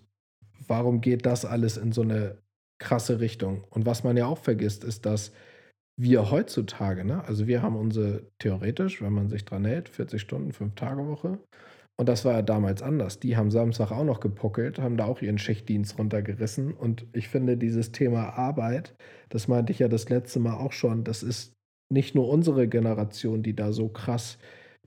warum 0.67 0.99
geht 1.01 1.25
das 1.25 1.45
alles 1.45 1.77
in 1.77 1.91
so 1.91 2.01
eine 2.01 2.37
krasse 2.79 3.19
Richtung? 3.19 3.65
Und 3.69 3.85
was 3.85 4.03
man 4.03 4.17
ja 4.17 4.25
auch 4.25 4.39
vergisst, 4.39 4.83
ist, 4.83 5.05
dass 5.05 5.31
wir 5.97 6.31
heutzutage, 6.31 7.03
ne, 7.05 7.23
also 7.25 7.47
wir 7.47 7.61
haben 7.61 7.75
unsere 7.75 8.23
theoretisch, 8.39 9.01
wenn 9.01 9.13
man 9.13 9.29
sich 9.29 9.45
dran 9.45 9.65
hält, 9.65 9.89
40 9.89 10.21
Stunden, 10.21 10.53
5 10.53 10.75
Tage 10.75 11.05
Woche. 11.07 11.39
Und 11.97 12.07
das 12.07 12.23
war 12.23 12.33
ja 12.33 12.41
damals 12.41 12.81
anders. 12.81 13.19
Die 13.19 13.35
haben 13.35 13.51
Samstag 13.51 13.91
auch 13.91 14.05
noch 14.05 14.21
gepuckelt, 14.21 14.79
haben 14.79 14.95
da 14.95 15.03
auch 15.03 15.21
ihren 15.21 15.37
Schichtdienst 15.37 15.99
runtergerissen. 15.99 16.73
Und 16.73 17.05
ich 17.11 17.27
finde, 17.27 17.57
dieses 17.57 17.91
Thema 17.91 18.37
Arbeit, 18.37 18.95
das 19.27 19.49
meinte 19.49 19.73
ich 19.73 19.79
ja 19.79 19.89
das 19.89 20.07
letzte 20.07 20.39
Mal 20.39 20.55
auch 20.55 20.71
schon, 20.71 21.03
das 21.03 21.23
ist 21.23 21.53
nicht 21.91 22.15
nur 22.15 22.29
unsere 22.29 22.69
Generation, 22.69 23.43
die 23.43 23.53
da 23.53 23.73
so 23.73 23.89
krass 23.89 24.37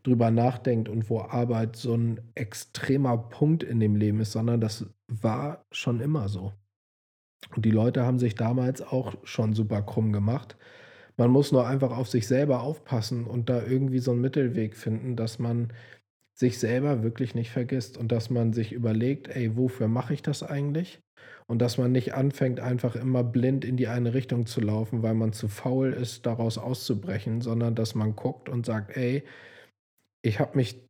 drüber 0.03 0.31
nachdenkt 0.31 0.89
und 0.89 1.11
wo 1.11 1.21
Arbeit 1.21 1.77
so 1.77 1.95
ein 1.95 2.21
extremer 2.35 3.19
Punkt 3.19 3.63
in 3.63 3.79
dem 3.81 3.97
Leben 3.97 4.21
ist, 4.21 4.33
sondern 4.33 4.63
das 4.63 4.87
war 5.09 5.67
schon 5.71 6.01
immer 6.01 6.31
so. 6.31 6.55
Und 7.55 7.65
die 7.65 7.71
Leute 7.71 8.05
haben 8.05 8.19
sich 8.19 8.35
damals 8.35 8.83
auch 8.83 9.15
schon 9.25 9.53
super 9.55 9.83
krumm 9.83 10.13
gemacht. 10.13 10.57
Man 11.17 11.31
muss 11.31 11.53
nur 11.53 11.67
einfach 11.67 11.97
auf 11.97 12.09
sich 12.09 12.27
selber 12.27 12.63
aufpassen 12.63 13.27
und 13.27 13.49
da 13.51 13.63
irgendwie 13.63 13.99
so 13.99 14.13
einen 14.13 14.21
Mittelweg 14.21 14.77
finden, 14.77 15.17
dass 15.17 15.39
man 15.39 15.73
sich 16.35 16.59
selber 16.59 17.03
wirklich 17.03 17.35
nicht 17.35 17.51
vergisst 17.51 17.99
und 17.99 18.11
dass 18.13 18.31
man 18.31 18.53
sich 18.53 18.73
überlegt, 18.73 19.29
ey, 19.29 19.57
wofür 19.57 19.89
mache 19.89 20.15
ich 20.15 20.23
das 20.23 20.43
eigentlich? 20.43 21.01
Und 21.47 21.61
dass 21.61 21.79
man 21.79 21.93
nicht 21.93 22.15
anfängt, 22.15 22.61
einfach 22.61 22.97
immer 22.97 23.23
blind 23.25 23.65
in 23.65 23.77
die 23.77 23.89
eine 23.89 24.15
Richtung 24.15 24.47
zu 24.47 24.61
laufen, 24.61 25.03
weil 25.03 25.15
man 25.15 25.33
zu 25.33 25.49
faul 25.49 25.93
ist, 25.93 26.27
daraus 26.27 26.57
auszubrechen, 26.59 27.41
sondern 27.43 27.75
dass 27.75 27.95
man 27.95 28.17
guckt 28.17 28.49
und 28.49 28.65
sagt, 28.67 28.97
ey, 28.97 29.25
ich 30.23 30.41
habe 30.41 30.57
mich 30.57 30.89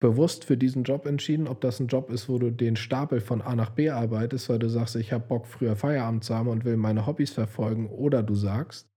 bewusst 0.00 0.44
für 0.44 0.56
diesen 0.56 0.84
Job 0.84 1.06
entschieden, 1.06 1.48
ob 1.48 1.60
das 1.60 1.80
ein 1.80 1.86
Job 1.86 2.10
ist, 2.10 2.28
wo 2.28 2.38
du 2.38 2.50
den 2.50 2.76
Stapel 2.76 3.20
von 3.20 3.42
A 3.42 3.54
nach 3.54 3.70
B 3.70 3.90
arbeitest, 3.90 4.48
weil 4.48 4.58
du 4.58 4.68
sagst, 4.68 4.96
ich 4.96 5.12
habe 5.12 5.26
Bock, 5.26 5.46
früher 5.46 5.76
Feierabend 5.76 6.24
zu 6.24 6.34
haben 6.34 6.48
und 6.48 6.64
will 6.64 6.76
meine 6.76 7.06
Hobbys 7.06 7.30
verfolgen, 7.30 7.88
oder 7.88 8.22
du 8.22 8.34
sagst, 8.34 8.88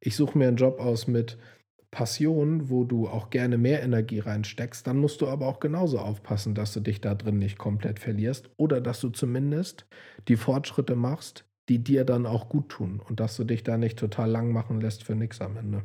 ich 0.00 0.16
suche 0.16 0.36
mir 0.36 0.48
einen 0.48 0.56
Job 0.56 0.80
aus 0.80 1.06
mit 1.06 1.38
Passion, 1.90 2.70
wo 2.70 2.84
du 2.84 3.06
auch 3.06 3.30
gerne 3.30 3.56
mehr 3.56 3.82
Energie 3.82 4.18
reinsteckst, 4.18 4.86
dann 4.86 4.98
musst 4.98 5.20
du 5.20 5.28
aber 5.28 5.46
auch 5.46 5.60
genauso 5.60 6.00
aufpassen, 6.00 6.54
dass 6.54 6.72
du 6.72 6.80
dich 6.80 7.00
da 7.00 7.14
drin 7.14 7.38
nicht 7.38 7.56
komplett 7.56 8.00
verlierst 8.00 8.50
oder 8.56 8.80
dass 8.80 9.00
du 9.00 9.10
zumindest 9.10 9.86
die 10.26 10.36
Fortschritte 10.36 10.96
machst, 10.96 11.46
die 11.68 11.82
dir 11.82 12.04
dann 12.04 12.26
auch 12.26 12.48
gut 12.48 12.68
tun 12.68 13.00
und 13.00 13.20
dass 13.20 13.36
du 13.36 13.44
dich 13.44 13.62
da 13.62 13.78
nicht 13.78 13.98
total 13.98 14.28
lang 14.28 14.50
machen 14.50 14.80
lässt 14.80 15.04
für 15.04 15.14
nichts 15.14 15.40
am 15.40 15.56
Ende. 15.56 15.84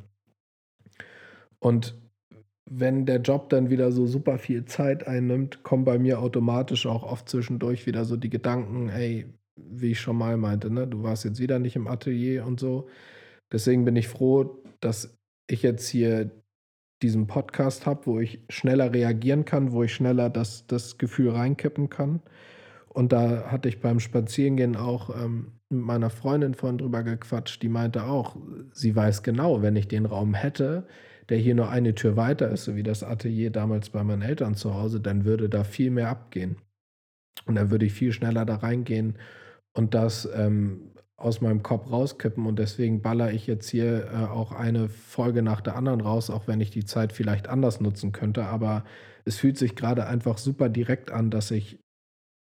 Und 1.60 1.96
wenn 2.70 3.06
der 3.06 3.20
Job 3.20 3.50
dann 3.50 3.70
wieder 3.70 3.92
so 3.92 4.06
super 4.06 4.38
viel 4.38 4.66
Zeit 4.66 5.08
einnimmt, 5.08 5.64
kommen 5.64 5.86
bei 5.86 5.98
mir 5.98 6.20
automatisch 6.20 6.86
auch 6.86 7.04
oft 7.04 7.28
zwischendurch 7.28 7.86
wieder 7.88 8.06
so 8.06 8.16
die 8.16 8.30
Gedanken, 8.30 8.90
hey, 8.90 9.26
wie 9.56 9.92
ich 9.92 10.00
schon 10.00 10.18
mal 10.18 10.38
meinte, 10.38 10.72
ne, 10.72 10.88
du 10.88 11.04
warst 11.04 11.26
jetzt 11.26 11.40
wieder 11.40 11.60
nicht 11.60 11.76
im 11.76 11.88
Atelier 11.88 12.46
und 12.46 12.60
so. 12.60 12.88
Deswegen 13.52 13.86
bin 13.86 13.96
ich 13.96 14.08
froh, 14.08 14.64
dass 14.80 15.18
ich 15.48 15.64
jetzt 15.64 15.90
hier 15.90 16.32
diesen 17.02 17.28
Podcast 17.28 17.86
habe, 17.86 18.06
wo 18.06 18.20
ich 18.20 18.44
schneller 18.50 18.94
reagieren 18.94 19.46
kann, 19.46 19.72
wo 19.72 19.84
ich 19.84 19.94
schneller 19.94 20.30
das, 20.30 20.68
das 20.68 20.98
Gefühl 20.98 21.32
reinkippen 21.32 21.90
kann. 21.90 22.22
Und 22.90 23.12
da 23.12 23.52
hatte 23.52 23.70
ich 23.70 23.82
beim 23.82 24.00
Spazierengehen 24.00 24.76
auch 24.76 25.10
ähm, 25.16 25.54
mit 25.70 25.82
meiner 25.82 26.10
Freundin 26.10 26.54
vorhin 26.54 26.78
drüber 26.78 27.04
gequatscht, 27.04 27.62
die 27.62 27.70
meinte 27.70 28.04
auch, 28.04 28.36
sie 28.74 28.96
weiß 28.96 29.24
genau, 29.24 29.62
wenn 29.62 29.76
ich 29.76 29.88
den 29.88 30.06
Raum 30.06 30.34
hätte, 30.34 30.88
der 31.30 31.38
hier 31.38 31.56
nur 31.56 31.70
eine 31.70 31.96
Tür 31.96 32.16
weiter 32.16 32.50
ist, 32.50 32.66
so 32.66 32.76
wie 32.76 32.84
das 32.84 33.04
Atelier 33.04 33.52
damals 33.52 33.90
bei 33.90 34.04
meinen 34.04 34.22
Eltern 34.22 34.56
zu 34.56 34.74
Hause, 34.74 35.00
dann 35.00 35.26
würde 35.26 35.50
da 35.50 35.64
viel 35.64 35.92
mehr 35.92 36.10
abgehen. 36.10 36.58
Und 37.46 37.56
dann 37.56 37.72
würde 37.72 37.86
ich 37.86 37.94
viel 37.94 38.12
schneller 38.12 38.46
da 38.46 38.56
reingehen 38.56 39.16
und 39.74 39.94
das 39.94 40.28
ähm, 40.36 40.92
aus 41.16 41.42
meinem 41.42 41.64
Kopf 41.64 41.92
rauskippen 41.92 42.46
und 42.46 42.60
deswegen 42.60 43.02
baller 43.02 43.32
ich 43.32 43.46
jetzt 43.46 43.70
hier 43.70 44.10
äh, 44.12 44.26
auch 44.26 44.52
eine 44.52 44.90
Folge 44.90 45.42
nach 45.42 45.62
der 45.62 45.76
anderen 45.76 46.02
raus, 46.02 46.30
auch 46.30 46.48
wenn 46.48 46.62
ich 46.62 46.72
die 46.72 46.86
Zeit 46.86 47.14
vielleicht 47.14 47.48
anders 47.48 47.82
nutzen 47.82 48.12
könnte. 48.12 48.46
Aber 48.46 48.84
es 49.26 49.38
fühlt 49.38 49.58
sich 49.58 49.76
gerade 49.76 50.08
einfach 50.08 50.38
super 50.38 50.70
direkt 50.70 51.12
an, 51.12 51.30
dass 51.30 51.52
ich 51.52 51.80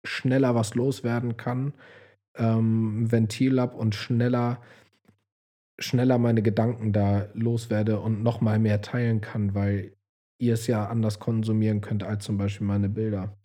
schneller 0.05 0.55
was 0.55 0.75
loswerden 0.75 1.37
kann, 1.37 1.75
ähm, 2.37 3.11
Ventil 3.11 3.61
habe 3.61 3.77
und 3.77 3.95
schneller, 3.95 4.61
schneller 5.81 6.19
meine 6.19 6.43
Gedanken 6.43 6.93
da 6.93 7.29
loswerde 7.35 8.01
und 8.01 8.23
nochmal 8.23 8.59
mehr 8.59 8.81
teilen 8.83 9.21
kann, 9.21 9.55
weil 9.55 9.97
ihr 10.39 10.55
es 10.55 10.67
ja 10.67 10.87
anders 10.87 11.19
konsumieren 11.19 11.81
könnt 11.81 12.03
als 12.03 12.25
zum 12.25 12.39
Beispiel 12.39 12.67
meine 12.67 12.89
Bilder. 12.89 13.37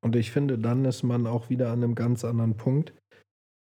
Und 0.00 0.16
ich 0.16 0.32
finde, 0.32 0.58
dann 0.58 0.84
ist 0.84 1.02
man 1.02 1.26
auch 1.26 1.48
wieder 1.48 1.70
an 1.70 1.84
einem 1.84 1.94
ganz 1.94 2.24
anderen 2.24 2.56
Punkt 2.56 2.92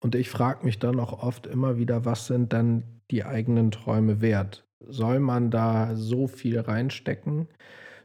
und 0.02 0.14
ich 0.14 0.30
frage 0.30 0.64
mich 0.64 0.78
dann 0.78 0.98
auch 0.98 1.22
oft 1.22 1.46
immer 1.46 1.76
wieder, 1.76 2.04
was 2.04 2.26
sind 2.26 2.52
dann 2.52 3.02
die 3.10 3.24
eigenen 3.24 3.70
Träume 3.70 4.20
wert? 4.20 4.66
Soll 4.80 5.20
man 5.20 5.50
da 5.50 5.94
so 5.94 6.26
viel 6.26 6.58
reinstecken? 6.58 7.48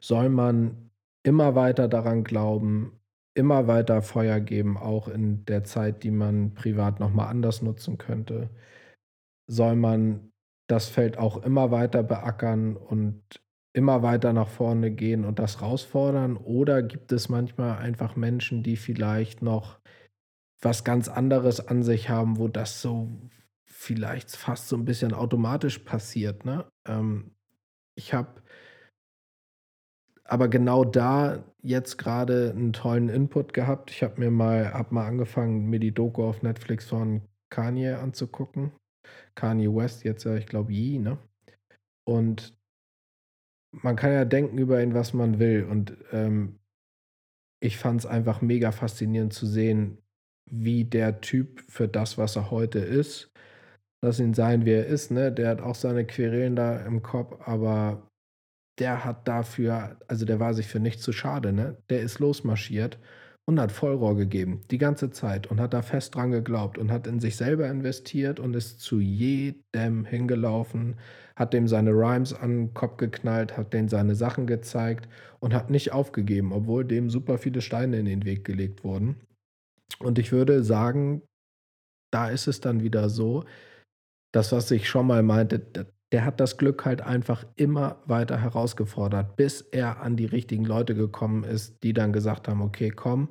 Soll 0.02 0.30
man 0.30 0.92
immer 1.24 1.56
weiter 1.56 1.88
daran 1.88 2.24
glauben, 2.24 3.00
immer 3.34 3.68
weiter 3.68 4.02
Feuer 4.02 4.40
geben, 4.42 4.78
auch 4.78 5.08
in 5.08 5.46
der 5.46 5.64
Zeit, 5.64 6.04
die 6.04 6.12
man 6.12 6.54
privat 6.54 7.00
nochmal 7.00 7.28
anders 7.30 7.62
nutzen 7.62 7.98
könnte? 7.98 8.50
Soll 9.48 9.76
man 9.76 10.32
das 10.68 10.90
Feld 10.90 11.18
auch 11.18 11.44
immer 11.44 11.72
weiter 11.72 12.04
beackern 12.04 12.76
und 12.76 13.22
immer 13.74 14.02
weiter 14.02 14.34
nach 14.34 14.48
vorne 14.48 14.92
gehen 14.92 15.26
und 15.26 15.40
das 15.40 15.62
herausfordern? 15.62 16.38
Oder 16.38 16.82
gibt 16.82 17.12
es 17.12 17.30
manchmal 17.30 17.78
einfach 17.78 18.16
Menschen, 18.16 18.64
die 18.64 18.78
vielleicht 18.78 19.42
noch 19.42 19.80
was 20.62 20.84
ganz 20.84 21.08
anderes 21.08 21.68
an 21.68 21.84
sich 21.84 22.10
haben, 22.10 22.40
wo 22.40 22.48
das 22.48 22.82
so 22.82 23.10
vielleicht 23.66 24.36
fast 24.36 24.68
so 24.68 24.76
ein 24.76 24.86
bisschen 24.86 25.14
automatisch 25.14 25.80
passiert. 25.80 26.46
Ne? 26.46 26.66
Ähm, 26.88 27.36
ich 27.96 28.14
habe 28.14 28.42
aber 30.24 30.48
genau 30.48 30.84
da 30.84 31.44
jetzt 31.62 31.98
gerade 31.98 32.50
einen 32.50 32.74
tollen 32.74 33.10
Input 33.10 33.54
gehabt. 33.54 33.92
Ich 33.92 34.02
habe 34.02 34.20
mir 34.20 34.32
mal, 34.32 34.74
hab 34.74 34.92
mal 34.92 35.06
angefangen, 35.06 35.70
mir 35.70 35.80
die 35.80 35.94
Doku 35.94 36.24
auf 36.24 36.42
Netflix 36.42 36.88
von 36.88 37.22
Kanye 37.52 38.00
anzugucken. 38.00 38.72
Kanye 39.36 39.74
West, 39.74 40.04
jetzt 40.04 40.24
ja, 40.24 40.36
ich 40.36 40.46
glaube, 40.46 40.72
Yee, 40.72 41.00
ne? 41.00 41.18
Und 42.08 42.58
man 43.72 43.96
kann 43.96 44.14
ja 44.14 44.26
denken 44.26 44.58
über 44.58 44.82
ihn, 44.82 44.94
was 44.94 45.14
man 45.14 45.40
will. 45.40 45.66
Und 45.66 45.98
ähm, 46.12 46.60
ich 47.62 47.78
fand 47.78 48.02
es 48.02 48.06
einfach 48.06 48.42
mega 48.42 48.72
faszinierend 48.72 49.34
zu 49.34 49.46
sehen, 49.46 49.98
wie 50.50 50.86
der 50.86 51.22
Typ 51.22 51.62
für 51.68 51.88
das, 51.88 52.18
was 52.18 52.36
er 52.36 52.52
heute 52.52 52.80
ist. 52.80 53.32
Lass 54.04 54.20
ihn 54.20 54.34
sein, 54.34 54.66
wie 54.66 54.72
er 54.72 54.86
ist, 54.86 55.12
ne? 55.12 55.32
Der 55.32 55.50
hat 55.50 55.62
auch 55.62 55.76
seine 55.76 56.06
Querelen 56.06 56.56
da 56.56 56.78
im 56.86 57.02
Kopf, 57.02 57.36
aber 57.48 58.10
der 58.80 59.04
hat 59.04 59.28
dafür, 59.28 59.98
also 60.08 60.26
der 60.26 60.40
war 60.40 60.54
sich 60.54 60.68
für 60.68 60.80
nichts 60.80 61.02
zu 61.02 61.12
schade, 61.12 61.54
ne? 61.54 61.78
Der 61.90 62.02
ist 62.02 62.20
losmarschiert 62.20 63.00
und 63.48 63.60
hat 63.60 63.72
Vollrohr 63.72 64.16
gegeben, 64.16 64.62
die 64.72 64.80
ganze 64.80 65.12
Zeit 65.12 65.48
und 65.48 65.60
hat 65.60 65.74
da 65.74 65.82
fest 65.82 66.16
dran 66.16 66.32
geglaubt 66.32 66.78
und 66.78 66.92
hat 66.92 67.06
in 67.06 67.20
sich 67.20 67.36
selber 67.36 67.70
investiert 67.70 68.40
und 68.40 68.56
ist 68.56 68.80
zu 68.80 69.00
jedem 69.00 70.06
hingelaufen, 70.06 70.96
hat 71.36 71.54
dem 71.54 71.68
seine 71.68 71.92
Rhymes 71.92 72.34
an 72.34 72.50
den 72.50 72.74
Kopf 72.74 72.98
geknallt, 72.98 73.56
hat 73.56 73.74
dem 73.74 73.88
seine 73.88 74.16
Sachen 74.16 74.48
gezeigt 74.48 75.08
und 75.40 75.54
hat 75.54 75.70
nicht 75.70 75.92
aufgegeben, 75.92 76.52
obwohl 76.54 76.86
dem 76.86 77.10
super 77.10 77.38
viele 77.38 77.62
Steine 77.62 78.00
in 78.00 78.06
den 78.06 78.26
Weg 78.26 78.46
gelegt 78.46 78.84
wurden. 78.84 79.22
Und 80.00 80.18
ich 80.18 80.32
würde 80.32 80.64
sagen, 80.64 81.22
da 82.12 82.30
ist 82.30 82.48
es 82.48 82.62
dann 82.62 82.82
wieder 82.82 83.10
so, 83.10 83.46
das, 84.34 84.52
was 84.52 84.72
ich 84.72 84.90
schon 84.90 85.08
mal 85.08 85.22
meinte, 85.24 85.94
der 86.12 86.26
hat 86.26 86.40
das 86.40 86.58
Glück 86.58 86.86
halt 86.86 87.02
einfach 87.02 87.46
immer 87.56 88.02
weiter 88.06 88.38
herausgefordert, 88.38 89.36
bis 89.36 89.62
er 89.62 90.02
an 90.02 90.16
die 90.16 90.26
richtigen 90.26 90.66
Leute 90.66 90.96
gekommen 90.96 91.44
ist, 91.44 91.84
die 91.84 91.94
dann 91.94 92.14
gesagt 92.14 92.48
haben, 92.48 92.62
okay, 92.62 92.90
komm. 92.90 93.30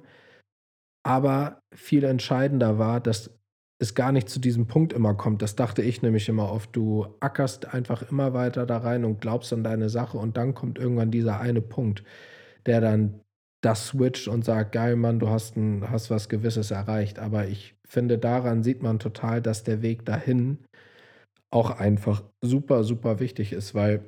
Aber 1.04 1.60
viel 1.74 2.04
entscheidender 2.04 2.78
war, 2.78 3.00
dass 3.00 3.30
es 3.78 3.94
gar 3.94 4.12
nicht 4.12 4.28
zu 4.28 4.40
diesem 4.40 4.66
Punkt 4.66 4.92
immer 4.92 5.14
kommt. 5.14 5.42
Das 5.42 5.56
dachte 5.56 5.82
ich 5.82 6.02
nämlich 6.02 6.28
immer 6.28 6.50
oft. 6.50 6.74
Du 6.74 7.06
ackerst 7.20 7.74
einfach 7.74 8.02
immer 8.10 8.32
weiter 8.32 8.66
da 8.66 8.78
rein 8.78 9.04
und 9.04 9.20
glaubst 9.20 9.52
an 9.52 9.64
deine 9.64 9.88
Sache 9.88 10.16
und 10.16 10.36
dann 10.36 10.54
kommt 10.54 10.78
irgendwann 10.78 11.10
dieser 11.10 11.40
eine 11.40 11.60
Punkt, 11.60 12.04
der 12.66 12.80
dann 12.80 13.20
das 13.60 13.88
switcht 13.88 14.28
und 14.28 14.44
sagt, 14.44 14.72
geil, 14.72 14.96
Mann, 14.96 15.18
du 15.18 15.28
hast, 15.28 15.56
ein, 15.56 15.90
hast 15.90 16.10
was 16.10 16.28
Gewisses 16.28 16.70
erreicht. 16.70 17.18
Aber 17.18 17.46
ich 17.46 17.76
finde, 17.86 18.18
daran 18.18 18.62
sieht 18.62 18.82
man 18.82 18.98
total, 18.98 19.40
dass 19.40 19.64
der 19.64 19.82
Weg 19.82 20.04
dahin 20.04 20.58
auch 21.54 21.70
einfach 21.70 22.24
super, 22.40 22.82
super 22.82 23.20
wichtig 23.20 23.52
ist, 23.52 23.74
weil 23.74 24.04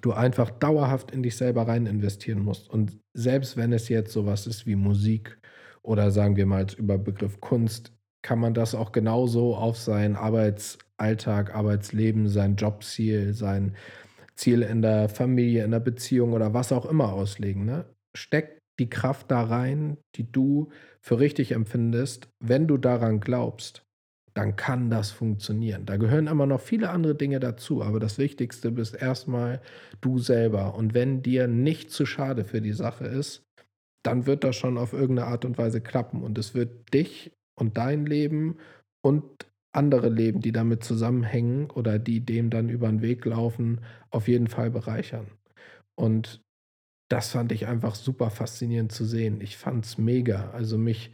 du 0.00 0.12
einfach 0.12 0.50
dauerhaft 0.50 1.10
in 1.10 1.22
dich 1.22 1.36
selber 1.36 1.68
rein 1.68 1.86
investieren 1.86 2.40
musst. 2.40 2.70
Und 2.70 2.98
selbst 3.14 3.56
wenn 3.56 3.72
es 3.72 3.88
jetzt 3.88 4.12
sowas 4.12 4.46
ist 4.46 4.66
wie 4.66 4.74
Musik 4.74 5.38
oder 5.82 6.10
sagen 6.10 6.36
wir 6.36 6.46
mal 6.46 6.66
über 6.76 6.98
Begriff 6.98 7.40
Kunst, 7.40 7.92
kann 8.22 8.40
man 8.40 8.54
das 8.54 8.74
auch 8.74 8.92
genauso 8.92 9.54
auf 9.54 9.76
seinen 9.76 10.16
Arbeitsalltag, 10.16 11.54
Arbeitsleben, 11.54 12.28
sein 12.28 12.56
Jobziel, 12.56 13.34
sein 13.34 13.76
Ziel 14.34 14.62
in 14.62 14.82
der 14.82 15.08
Familie, 15.08 15.64
in 15.64 15.70
der 15.70 15.80
Beziehung 15.80 16.32
oder 16.32 16.54
was 16.54 16.72
auch 16.72 16.86
immer 16.86 17.12
auslegen. 17.12 17.64
Ne? 17.64 17.84
Steck 18.16 18.58
die 18.78 18.90
Kraft 18.90 19.30
da 19.30 19.42
rein, 19.44 19.98
die 20.16 20.30
du 20.30 20.70
für 21.00 21.20
richtig 21.20 21.52
empfindest, 21.52 22.28
wenn 22.40 22.66
du 22.66 22.78
daran 22.78 23.20
glaubst 23.20 23.85
dann 24.36 24.54
kann 24.54 24.90
das 24.90 25.12
funktionieren. 25.12 25.86
Da 25.86 25.96
gehören 25.96 26.26
immer 26.26 26.44
noch 26.44 26.60
viele 26.60 26.90
andere 26.90 27.14
Dinge 27.14 27.40
dazu, 27.40 27.82
aber 27.82 27.98
das 27.98 28.18
Wichtigste 28.18 28.70
bist 28.70 28.94
erstmal 28.94 29.62
du 30.02 30.18
selber. 30.18 30.74
Und 30.74 30.92
wenn 30.92 31.22
dir 31.22 31.48
nicht 31.48 31.90
zu 31.90 32.04
schade 32.04 32.44
für 32.44 32.60
die 32.60 32.74
Sache 32.74 33.06
ist, 33.06 33.46
dann 34.04 34.26
wird 34.26 34.44
das 34.44 34.54
schon 34.54 34.76
auf 34.76 34.92
irgendeine 34.92 35.28
Art 35.28 35.46
und 35.46 35.56
Weise 35.56 35.80
klappen. 35.80 36.22
Und 36.22 36.36
es 36.36 36.54
wird 36.54 36.92
dich 36.92 37.32
und 37.58 37.78
dein 37.78 38.04
Leben 38.04 38.58
und 39.02 39.24
andere 39.72 40.10
Leben, 40.10 40.42
die 40.42 40.52
damit 40.52 40.84
zusammenhängen 40.84 41.70
oder 41.70 41.98
die 41.98 42.20
dem 42.20 42.50
dann 42.50 42.68
über 42.68 42.88
den 42.88 43.00
Weg 43.00 43.24
laufen, 43.24 43.80
auf 44.10 44.28
jeden 44.28 44.48
Fall 44.48 44.70
bereichern. 44.70 45.28
Und 45.94 46.42
das 47.08 47.30
fand 47.30 47.52
ich 47.52 47.66
einfach 47.66 47.94
super 47.94 48.28
faszinierend 48.28 48.92
zu 48.92 49.06
sehen. 49.06 49.40
Ich 49.40 49.56
fand 49.56 49.86
es 49.86 49.96
mega. 49.96 50.50
Also 50.50 50.76
mich 50.76 51.10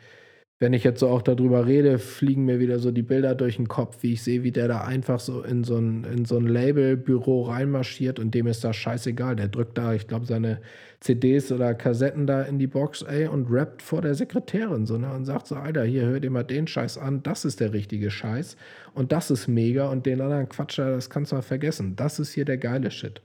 wenn 0.62 0.74
ich 0.74 0.84
jetzt 0.84 1.00
so 1.00 1.08
auch 1.08 1.22
darüber 1.22 1.66
rede, 1.66 1.98
fliegen 1.98 2.44
mir 2.44 2.60
wieder 2.60 2.78
so 2.78 2.92
die 2.92 3.02
Bilder 3.02 3.34
durch 3.34 3.56
den 3.56 3.66
Kopf, 3.66 3.96
wie 4.02 4.12
ich 4.12 4.22
sehe, 4.22 4.44
wie 4.44 4.52
der 4.52 4.68
da 4.68 4.82
einfach 4.82 5.18
so 5.18 5.42
in 5.42 5.64
so 5.64 5.76
ein, 5.76 6.04
in 6.04 6.24
so 6.24 6.36
ein 6.36 6.46
Labelbüro 6.46 7.42
reinmarschiert 7.42 8.20
und 8.20 8.32
dem 8.32 8.46
ist 8.46 8.62
das 8.62 8.76
scheißegal. 8.76 9.34
Der 9.34 9.48
drückt 9.48 9.76
da, 9.76 9.92
ich 9.92 10.06
glaube, 10.06 10.24
seine 10.24 10.60
CDs 11.00 11.50
oder 11.50 11.74
Kassetten 11.74 12.28
da 12.28 12.42
in 12.42 12.60
die 12.60 12.68
Box, 12.68 13.02
ey, 13.02 13.26
und 13.26 13.50
rappt 13.50 13.82
vor 13.82 14.02
der 14.02 14.14
Sekretärin 14.14 14.86
so, 14.86 14.98
ne, 14.98 15.12
und 15.12 15.24
sagt 15.24 15.48
so, 15.48 15.56
Alter, 15.56 15.82
hier, 15.82 16.04
hör 16.04 16.20
dir 16.20 16.30
mal 16.30 16.44
den 16.44 16.68
Scheiß 16.68 16.96
an, 16.96 17.24
das 17.24 17.44
ist 17.44 17.58
der 17.58 17.72
richtige 17.72 18.12
Scheiß 18.12 18.56
und 18.94 19.10
das 19.10 19.32
ist 19.32 19.48
mega 19.48 19.90
und 19.90 20.06
den 20.06 20.20
anderen 20.20 20.48
Quatsch, 20.48 20.78
das 20.78 21.10
kannst 21.10 21.32
du 21.32 21.36
mal 21.36 21.42
vergessen. 21.42 21.96
Das 21.96 22.20
ist 22.20 22.34
hier 22.34 22.44
der 22.44 22.58
geile 22.58 22.92
Shit. 22.92 23.20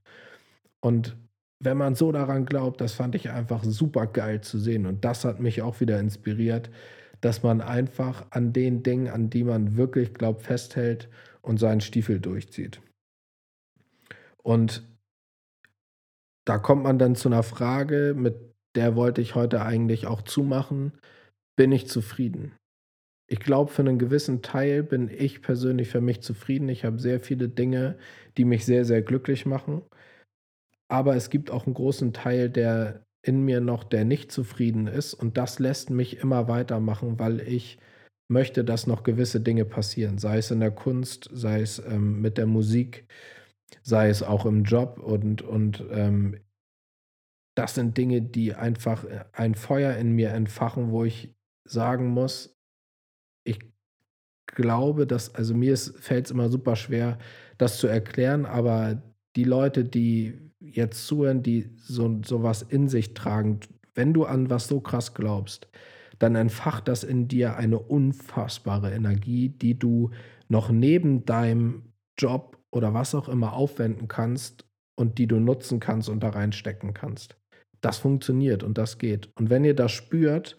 Und 0.80 1.16
wenn 1.60 1.78
man 1.78 1.94
so 1.94 2.12
daran 2.12 2.48
glaubt, 2.48 2.82
das 2.82 2.94
fand 2.94 3.14
ich 3.14 3.30
einfach 3.30 3.64
super 3.64 4.08
geil 4.08 4.42
zu 4.42 4.58
sehen 4.58 4.88
und 4.88 5.06
das 5.06 5.24
hat 5.24 5.40
mich 5.40 5.62
auch 5.62 5.80
wieder 5.82 6.00
inspiriert, 6.00 6.72
dass 7.22 7.44
man 7.44 7.62
einfach 7.62 8.28
an 8.32 8.54
den 8.54 8.84
Dingen, 8.84 9.08
an 9.08 9.30
die 9.30 9.44
man 9.44 9.76
wirklich 9.76 10.14
glaubt, 10.14 10.44
festhält 10.44 11.10
und 11.42 11.58
seinen 11.58 11.82
Stiefel 11.82 12.20
durchzieht. 12.20 12.82
Und 14.44 14.88
da 16.46 16.58
kommt 16.58 16.84
man 16.84 17.00
dann 17.00 17.16
zu 17.16 17.28
einer 17.28 17.44
Frage, 17.44 18.14
mit 18.16 18.36
der 18.76 18.96
wollte 18.96 19.22
ich 19.22 19.36
heute 19.36 19.64
eigentlich 19.64 20.06
auch 20.06 20.22
zumachen. 20.22 20.94
Bin 21.58 21.72
ich 21.72 21.88
zufrieden? 21.88 22.54
Ich 23.30 23.40
glaube, 23.40 23.72
für 23.72 23.82
einen 23.82 24.00
gewissen 24.00 24.42
Teil 24.42 24.84
bin 24.84 25.10
ich 25.10 25.42
persönlich 25.42 25.90
für 25.90 26.00
mich 26.00 26.22
zufrieden. 26.22 26.70
Ich 26.70 26.86
habe 26.86 27.00
sehr 27.00 27.20
viele 27.20 27.50
Dinge, 27.50 27.98
die 28.38 28.46
mich 28.46 28.66
sehr, 28.66 28.86
sehr 28.86 29.02
glücklich 29.02 29.46
machen. 29.46 29.82
Aber 30.88 31.16
es 31.16 31.30
gibt 31.30 31.52
auch 31.52 31.66
einen 31.66 31.74
großen 31.74 32.14
Teil, 32.14 32.50
der 32.50 33.07
in 33.22 33.44
mir 33.44 33.62
noch, 33.62 33.84
der 33.84 34.06
nicht 34.06 34.32
zufrieden 34.32 34.88
ist. 34.88 35.14
Und 35.14 35.38
das 35.38 35.60
lässt 35.60 35.90
mich 35.90 36.18
immer 36.18 36.48
weitermachen, 36.48 37.20
weil 37.20 37.42
ich 37.42 37.80
möchte, 38.30 38.64
dass 38.64 38.88
noch 38.88 39.04
gewisse 39.04 39.42
Dinge 39.42 39.66
passieren. 39.66 40.18
Sei 40.18 40.38
es 40.38 40.52
in 40.52 40.60
der 40.60 40.72
Kunst, 40.72 41.30
sei 41.34 41.62
es 41.62 41.80
ähm, 41.80 42.22
mit 42.22 42.38
der 42.38 42.46
Musik, 42.46 43.08
sei 43.84 44.10
es 44.10 44.24
auch 44.24 44.46
im 44.46 44.64
Job. 44.64 45.00
Und, 45.00 45.42
und 45.42 45.84
ähm, 45.92 46.40
das 47.56 47.76
sind 47.76 47.98
Dinge, 47.98 48.22
die 48.22 48.54
einfach 48.54 49.04
äh, 49.06 49.26
ein 49.34 49.56
Feuer 49.56 49.96
in 49.96 50.12
mir 50.12 50.30
entfachen, 50.30 50.92
wo 50.92 51.04
ich 51.06 51.34
sagen 51.66 52.08
muss, 52.08 52.56
ich 53.46 53.60
glaube, 54.46 55.08
dass, 55.08 55.34
also 55.36 55.54
mir 55.54 55.78
fällt 55.78 56.26
es 56.26 56.32
immer 56.32 56.50
super 56.50 56.76
schwer, 56.76 57.18
das 57.58 57.78
zu 57.78 57.88
erklären, 57.88 58.46
aber 58.46 59.02
die 59.36 59.44
Leute, 59.44 59.84
die 59.84 60.47
jetzt 60.60 61.08
zuhören, 61.08 61.44
die 61.44 61.70
so 61.78 62.22
sowas 62.24 62.62
in 62.62 62.88
sich 62.88 63.14
tragen, 63.14 63.60
wenn 63.94 64.14
du 64.14 64.26
an 64.26 64.50
was 64.50 64.68
so 64.68 64.80
krass 64.80 65.14
glaubst, 65.14 65.68
dann 66.20 66.36
entfacht 66.36 66.88
das 66.88 67.04
in 67.04 67.28
dir 67.28 67.58
eine 67.58 67.80
unfassbare 67.80 68.92
Energie, 68.92 69.50
die 69.50 69.78
du 69.78 70.12
noch 70.50 70.70
neben 70.70 71.26
deinem 71.26 71.94
Job 72.18 72.58
oder 72.72 72.94
was 72.94 73.14
auch 73.14 73.30
immer 73.30 73.54
aufwenden 73.54 74.08
kannst 74.08 74.66
und 74.96 75.18
die 75.18 75.28
du 75.28 75.40
nutzen 75.40 75.80
kannst 75.80 76.10
und 76.10 76.22
da 76.22 76.30
reinstecken 76.30 76.94
kannst. 76.94 77.38
Das 77.82 77.98
funktioniert 78.00 78.64
und 78.64 78.78
das 78.78 78.98
geht. 78.98 79.30
Und 79.38 79.50
wenn 79.50 79.64
ihr 79.64 79.76
das 79.76 79.92
spürt, 79.92 80.58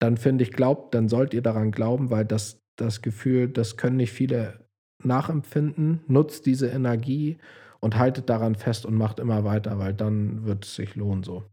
dann 0.00 0.16
finde 0.16 0.44
ich, 0.44 0.52
glaubt, 0.52 0.94
dann 0.94 1.08
sollt 1.08 1.34
ihr 1.34 1.42
daran 1.42 1.72
glauben, 1.72 2.10
weil 2.10 2.24
das, 2.24 2.58
das 2.76 3.02
Gefühl, 3.02 3.48
das 3.48 3.76
können 3.76 3.96
nicht 3.96 4.12
viele 4.12 4.66
nachempfinden. 5.02 6.00
Nutzt 6.06 6.46
diese 6.46 6.68
Energie 6.68 7.38
und 7.80 7.98
haltet 7.98 8.28
daran 8.28 8.54
fest 8.54 8.86
und 8.86 8.94
macht 8.94 9.18
immer 9.18 9.44
weiter, 9.44 9.78
weil 9.78 9.94
dann 9.94 10.44
wird 10.44 10.64
es 10.64 10.74
sich 10.76 10.96
lohnen 10.96 11.22
so. 11.22 11.44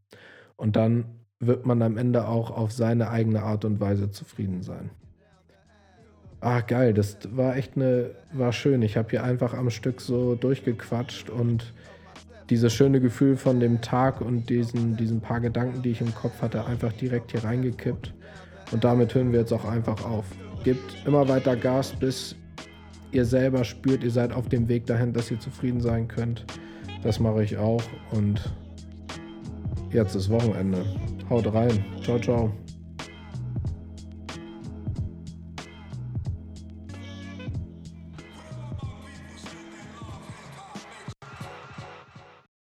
Und 0.55 0.75
dann 0.75 1.05
wird 1.39 1.65
man 1.65 1.81
am 1.81 1.97
Ende 1.97 2.27
auch 2.27 2.51
auf 2.51 2.71
seine 2.71 3.09
eigene 3.09 3.43
Art 3.43 3.65
und 3.65 3.79
Weise 3.79 4.11
zufrieden 4.11 4.61
sein. 4.61 4.89
Ah, 6.39 6.61
geil, 6.61 6.93
das 6.93 7.17
war 7.35 7.55
echt 7.55 7.75
eine, 7.75 8.11
war 8.31 8.53
schön. 8.53 8.81
Ich 8.81 8.97
habe 8.97 9.09
hier 9.09 9.23
einfach 9.23 9.53
am 9.53 9.69
Stück 9.69 10.01
so 10.01 10.35
durchgequatscht 10.35 11.29
und 11.29 11.73
dieses 12.49 12.73
schöne 12.73 13.01
Gefühl 13.01 13.35
von 13.35 13.59
dem 13.59 13.81
Tag 13.81 14.21
und 14.21 14.49
diesen, 14.49 14.95
diesen 14.95 15.19
paar 15.19 15.39
Gedanken, 15.39 15.81
die 15.81 15.91
ich 15.91 16.01
im 16.01 16.13
Kopf 16.13 16.41
hatte, 16.41 16.65
einfach 16.65 16.93
direkt 16.93 17.31
hier 17.31 17.43
reingekippt. 17.43 18.13
Und 18.71 18.83
damit 18.83 19.15
hören 19.15 19.31
wir 19.31 19.39
jetzt 19.39 19.51
auch 19.51 19.65
einfach 19.65 20.05
auf. 20.05 20.25
Gebt 20.63 21.05
immer 21.05 21.27
weiter 21.27 21.55
Gas, 21.55 21.91
bis 21.91 22.35
ihr 23.11 23.25
selber 23.25 23.63
spürt, 23.63 24.03
ihr 24.03 24.11
seid 24.11 24.33
auf 24.33 24.49
dem 24.49 24.67
Weg 24.67 24.85
dahin, 24.85 25.13
dass 25.13 25.31
ihr 25.31 25.39
zufrieden 25.39 25.81
sein 25.81 26.07
könnt. 26.07 26.45
Das 27.03 27.19
mache 27.19 27.43
ich 27.43 27.57
auch 27.57 27.83
und 28.11 28.41
jetzt 29.91 30.15
ist 30.15 30.29
Wochenende. 30.29 30.85
Haut 31.29 31.53
rein. 31.53 31.83
Ciao, 32.01 32.19
ciao. 32.19 32.51